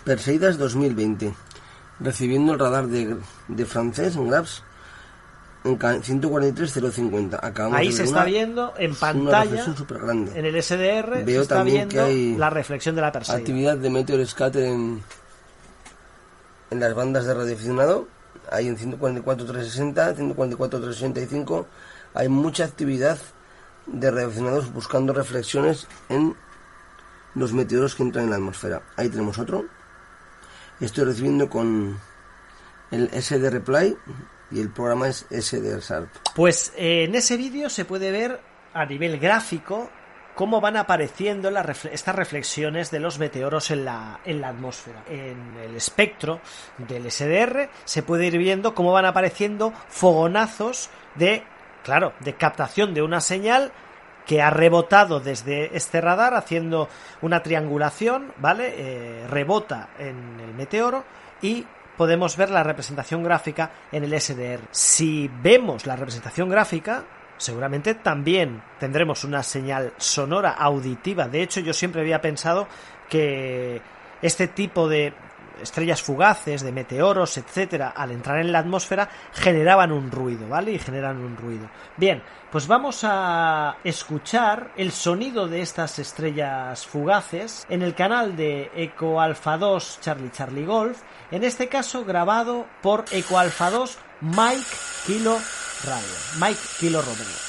Perseidas 0.04 0.58
2020, 0.58 1.34
recibiendo 2.00 2.54
el 2.54 2.60
radar 2.60 2.88
de, 2.88 3.18
de 3.48 3.66
francés 3.66 4.16
en 4.16 4.30
Grabs 4.30 4.64
en 5.68 5.80
143.050. 5.80 7.40
Acabamos 7.42 7.80
Ahí 7.80 7.88
de 7.88 7.94
se 7.94 8.04
está 8.04 8.24
viendo 8.24 8.74
en 8.78 8.96
pantalla, 8.96 9.66
en 10.36 10.46
el 10.46 10.64
SDR, 10.64 11.18
se 11.18 11.24
Veo 11.24 11.42
está 11.42 11.56
también 11.56 11.90
que 11.90 11.96
viendo 11.96 12.06
hay 12.06 12.36
la 12.36 12.50
reflexión 12.50 12.96
de 12.96 13.02
la 13.02 13.12
Perseida. 13.12 13.40
Actividad 13.40 13.78
de 13.78 13.90
meteor 13.90 14.26
scatter 14.26 14.64
en, 14.64 15.04
en 16.72 16.80
las 16.80 16.94
bandas 16.94 17.26
de 17.26 17.34
radioaficionado. 17.34 18.08
Hay 18.52 18.68
en 18.68 18.78
144.360, 18.78 20.16
144.365. 20.16 21.66
Hay 22.14 22.30
mucha 22.30 22.64
actividad 22.66 23.18
de 23.88 24.12
radioaficionados 24.12 24.74
buscando 24.74 25.14
reflexiones 25.14 25.88
en 26.10 26.36
los 27.36 27.54
meteoros 27.54 27.96
que 27.96 28.04
entran 28.04 28.26
en 28.26 28.30
la 28.32 28.38
atmósfera. 28.38 28.82
Ahí 28.96 29.10
tenemos 29.10 29.38
otro. 29.38 29.66
Estoy 30.80 31.06
recibiendo 31.06 31.50
con 31.50 32.00
el 32.92 33.10
SD 33.10 33.50
Reply 33.50 33.98
y 34.52 34.60
el 34.60 34.70
programa 34.70 35.08
es 35.08 35.26
SD 35.30 35.82
SARP. 35.82 36.10
Pues 36.36 36.74
eh, 36.78 37.04
en 37.04 37.16
ese 37.16 37.38
vídeo 37.38 37.70
se 37.70 37.86
puede 37.86 38.12
ver 38.12 38.40
a 38.74 38.86
nivel 38.86 39.20
gráfico 39.20 39.90
cómo 40.36 40.62
van 40.62 40.78
apareciendo 40.78 41.50
estas 41.50 42.16
reflexiones 42.16 42.92
de 42.92 43.00
los 43.00 43.18
meteoros 43.18 43.72
en 43.72 43.86
la, 43.86 44.20
en 44.24 44.40
la 44.40 44.50
atmósfera. 44.50 45.04
En 45.10 45.58
el 45.58 45.76
espectro 45.76 46.42
del 46.78 47.10
SDR 47.10 47.70
se 47.86 48.04
puede 48.04 48.28
ir 48.28 48.38
viendo 48.38 48.76
cómo 48.76 48.92
van 48.92 49.06
apareciendo 49.06 49.74
fogonazos 49.88 50.92
de, 51.16 51.44
claro, 51.84 52.14
de 52.20 52.36
captación 52.36 52.94
de 52.94 53.02
una 53.02 53.20
señal 53.20 53.72
que 54.28 54.42
ha 54.42 54.52
rebotado 54.52 55.20
desde 55.22 55.76
este 55.76 56.02
radar 56.02 56.36
haciendo 56.36 56.88
una 57.22 57.42
triangulación, 57.42 58.32
¿vale? 58.38 58.76
Eh, 58.78 59.28
rebota 59.28 59.90
en 59.98 60.40
el 60.40 60.54
meteoro 60.54 61.04
y 61.42 61.66
podemos 61.98 62.38
ver 62.38 62.50
la 62.50 62.64
representación 62.64 63.24
gráfica 63.24 63.72
en 63.92 64.04
el 64.04 64.20
SDR. 64.20 64.62
Si 64.72 65.30
vemos 65.42 65.86
la 65.86 65.96
representación 65.96 66.48
gráfica, 66.48 67.04
seguramente 67.38 67.96
también 67.96 68.62
tendremos 68.80 69.24
una 69.24 69.44
señal 69.44 69.94
sonora 69.98 70.52
auditiva. 70.52 71.28
De 71.28 71.42
hecho, 71.42 71.60
yo 71.60 71.74
siempre 71.74 72.02
había 72.02 72.22
pensado 72.22 72.68
que 73.10 73.82
este 74.22 74.48
tipo 74.48 74.88
de 74.88 75.14
estrellas 75.62 76.02
fugaces, 76.02 76.62
de 76.62 76.72
meteoros, 76.72 77.38
etcétera, 77.38 77.90
al 77.90 78.12
entrar 78.12 78.40
en 78.40 78.52
la 78.52 78.60
atmósfera 78.60 79.10
generaban 79.34 79.92
un 79.92 80.12
ruido, 80.12 80.48
¿vale? 80.48 80.74
Y 80.74 80.80
generan 80.80 81.18
un 81.18 81.38
ruido. 81.38 81.70
Bien, 81.98 82.22
pues 82.52 82.68
vamos 82.68 83.02
a 83.04 83.78
escuchar 83.84 84.72
el 84.78 84.92
sonido 84.92 85.48
de 85.48 85.62
estas 85.62 86.00
estrellas 86.00 86.86
fugaces 86.86 87.66
en 87.70 87.82
el 87.82 87.96
canal 87.96 88.36
de 88.36 88.72
Eco 88.76 89.20
Alpha 89.20 89.58
2 89.58 90.00
Charlie 90.02 90.32
Charlie 90.32 90.66
Golf, 90.66 91.02
en 91.32 91.44
este 91.44 91.68
caso 91.68 92.06
grabado 92.06 92.66
por 92.82 93.06
Eco 93.12 93.38
Alpha 93.38 93.70
2 93.70 93.98
Mike 94.22 94.66
Kilo 95.06 95.38
Radio, 95.84 96.16
Mike 96.40 96.62
Kilo 96.80 97.02
Romero. 97.02 97.47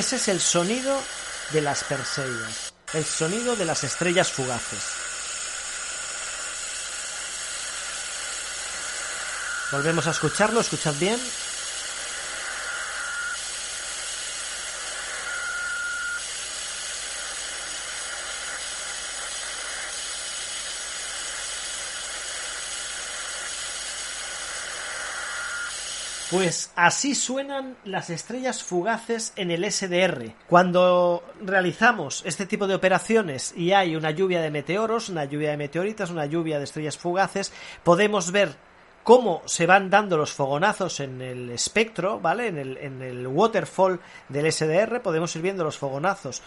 Ese 0.00 0.16
es 0.16 0.28
el 0.28 0.40
sonido 0.40 0.98
de 1.50 1.60
las 1.60 1.84
Perseidas, 1.84 2.72
el 2.94 3.04
sonido 3.04 3.54
de 3.54 3.66
las 3.66 3.84
estrellas 3.84 4.32
fugaces. 4.32 4.82
Volvemos 9.70 10.06
a 10.06 10.12
escucharlo, 10.12 10.62
escuchad 10.62 10.94
bien. 10.94 11.20
Pues 26.30 26.70
así 26.76 27.16
suenan 27.16 27.76
las 27.84 28.08
estrellas 28.08 28.62
fugaces 28.62 29.32
en 29.34 29.50
el 29.50 29.68
SDR. 29.68 30.32
Cuando 30.46 31.24
realizamos 31.42 32.22
este 32.24 32.46
tipo 32.46 32.68
de 32.68 32.76
operaciones 32.76 33.52
y 33.56 33.72
hay 33.72 33.96
una 33.96 34.12
lluvia 34.12 34.40
de 34.40 34.52
meteoros, 34.52 35.08
una 35.08 35.24
lluvia 35.24 35.50
de 35.50 35.56
meteoritas, 35.56 36.10
una 36.10 36.26
lluvia 36.26 36.58
de 36.58 36.64
estrellas 36.64 36.96
fugaces, 36.96 37.52
podemos 37.82 38.30
ver 38.30 38.54
cómo 39.02 39.42
se 39.46 39.66
van 39.66 39.90
dando 39.90 40.16
los 40.16 40.32
fogonazos 40.32 41.00
en 41.00 41.20
el 41.20 41.50
espectro, 41.50 42.20
¿vale? 42.20 42.46
En 42.46 42.58
el, 42.58 42.76
en 42.76 43.02
el 43.02 43.26
waterfall 43.26 43.98
del 44.28 44.52
SDR 44.52 45.00
podemos 45.02 45.34
ir 45.34 45.42
viendo 45.42 45.64
los 45.64 45.78
fogonazos 45.78 46.42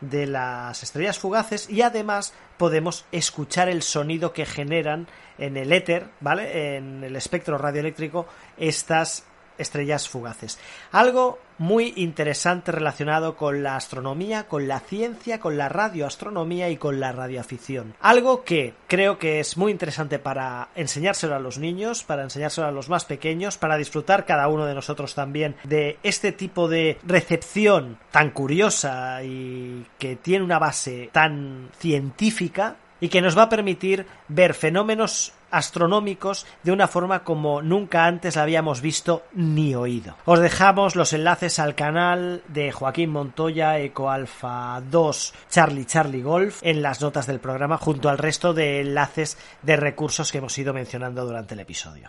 de 0.00 0.26
las 0.26 0.82
estrellas 0.82 1.18
fugaces 1.18 1.68
y 1.70 1.82
además 1.82 2.34
podemos 2.56 3.04
escuchar 3.12 3.68
el 3.68 3.82
sonido 3.82 4.32
que 4.32 4.46
generan 4.46 5.06
en 5.38 5.56
el 5.56 5.72
éter, 5.72 6.08
¿vale? 6.20 6.76
En 6.76 7.02
el 7.04 7.16
espectro 7.16 7.58
radioeléctrico 7.58 8.26
estas 8.56 9.24
estrellas 9.58 10.08
fugaces. 10.08 10.58
Algo 10.92 11.38
muy 11.58 11.92
interesante 11.96 12.72
relacionado 12.72 13.36
con 13.36 13.62
la 13.62 13.76
astronomía, 13.76 14.48
con 14.48 14.66
la 14.66 14.80
ciencia, 14.80 15.40
con 15.40 15.56
la 15.56 15.68
radioastronomía 15.68 16.68
y 16.70 16.76
con 16.76 17.00
la 17.00 17.12
radioafición. 17.12 17.94
Algo 18.00 18.42
que 18.44 18.74
creo 18.88 19.18
que 19.18 19.40
es 19.40 19.56
muy 19.56 19.70
interesante 19.70 20.18
para 20.18 20.68
enseñárselo 20.74 21.34
a 21.34 21.38
los 21.40 21.58
niños, 21.58 22.02
para 22.02 22.24
enseñárselo 22.24 22.66
a 22.66 22.72
los 22.72 22.88
más 22.88 23.04
pequeños, 23.04 23.58
para 23.58 23.76
disfrutar 23.76 24.24
cada 24.26 24.48
uno 24.48 24.66
de 24.66 24.74
nosotros 24.74 25.14
también 25.14 25.56
de 25.64 25.98
este 26.02 26.32
tipo 26.32 26.68
de 26.68 26.98
recepción 27.04 27.98
tan 28.10 28.30
curiosa 28.30 29.22
y 29.22 29.86
que 29.98 30.16
tiene 30.16 30.44
una 30.44 30.58
base 30.58 31.10
tan 31.12 31.70
científica 31.78 32.76
y 33.00 33.08
que 33.08 33.20
nos 33.20 33.36
va 33.36 33.42
a 33.42 33.48
permitir 33.48 34.06
ver 34.28 34.54
fenómenos 34.54 35.32
astronómicos 35.56 36.46
de 36.62 36.72
una 36.72 36.88
forma 36.88 37.24
como 37.24 37.62
nunca 37.62 38.06
antes 38.06 38.36
la 38.36 38.42
habíamos 38.42 38.80
visto 38.80 39.22
ni 39.32 39.74
oído. 39.74 40.16
Os 40.24 40.40
dejamos 40.40 40.96
los 40.96 41.12
enlaces 41.12 41.58
al 41.58 41.74
canal 41.74 42.42
de 42.48 42.72
Joaquín 42.72 43.10
Montoya, 43.10 43.78
Eco 43.78 44.10
Alpha 44.10 44.82
2, 44.90 45.34
Charlie 45.48 45.86
Charlie 45.86 46.22
Golf, 46.22 46.60
en 46.62 46.82
las 46.82 47.00
notas 47.00 47.26
del 47.26 47.40
programa, 47.40 47.78
junto 47.78 48.08
al 48.08 48.18
resto 48.18 48.54
de 48.54 48.80
enlaces 48.80 49.38
de 49.62 49.76
recursos 49.76 50.30
que 50.32 50.38
hemos 50.38 50.56
ido 50.58 50.74
mencionando 50.74 51.24
durante 51.24 51.54
el 51.54 51.60
episodio. 51.60 52.08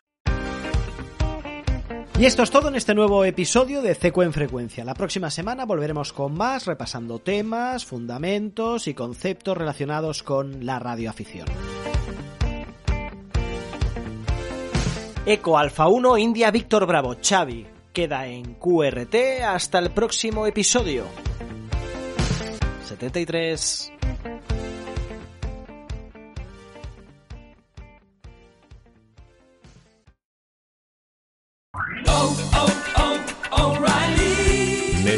Y 2.17 2.23
esto 2.23 2.43
es 2.43 2.49
todo 2.49 2.69
en 2.69 2.75
este 2.75 2.95
nuevo 2.95 3.25
episodio 3.25 3.81
de 3.81 3.93
CECO 3.93 4.23
en 4.23 4.31
Frecuencia. 4.31 4.86
La 4.86 4.93
próxima 4.93 5.29
semana 5.29 5.65
volveremos 5.65 6.13
con 6.13 6.34
más, 6.34 6.65
repasando 6.65 7.19
temas, 7.19 7.84
fundamentos 7.84 8.88
y 8.88 8.93
conceptos 8.93 9.58
relacionados 9.58 10.23
con 10.23 10.65
la 10.65 10.79
radioafición. 10.79 11.45
Eco 15.27 15.57
Alfa 15.57 15.88
1 15.88 16.19
India 16.19 16.51
Víctor 16.51 16.85
Bravo. 16.85 17.15
Xavi 17.19 17.65
queda 17.91 18.27
en 18.27 18.53
QRT 18.55 19.41
hasta 19.43 19.79
el 19.79 19.89
próximo 19.89 20.45
episodio. 20.45 21.05
73 22.88 23.91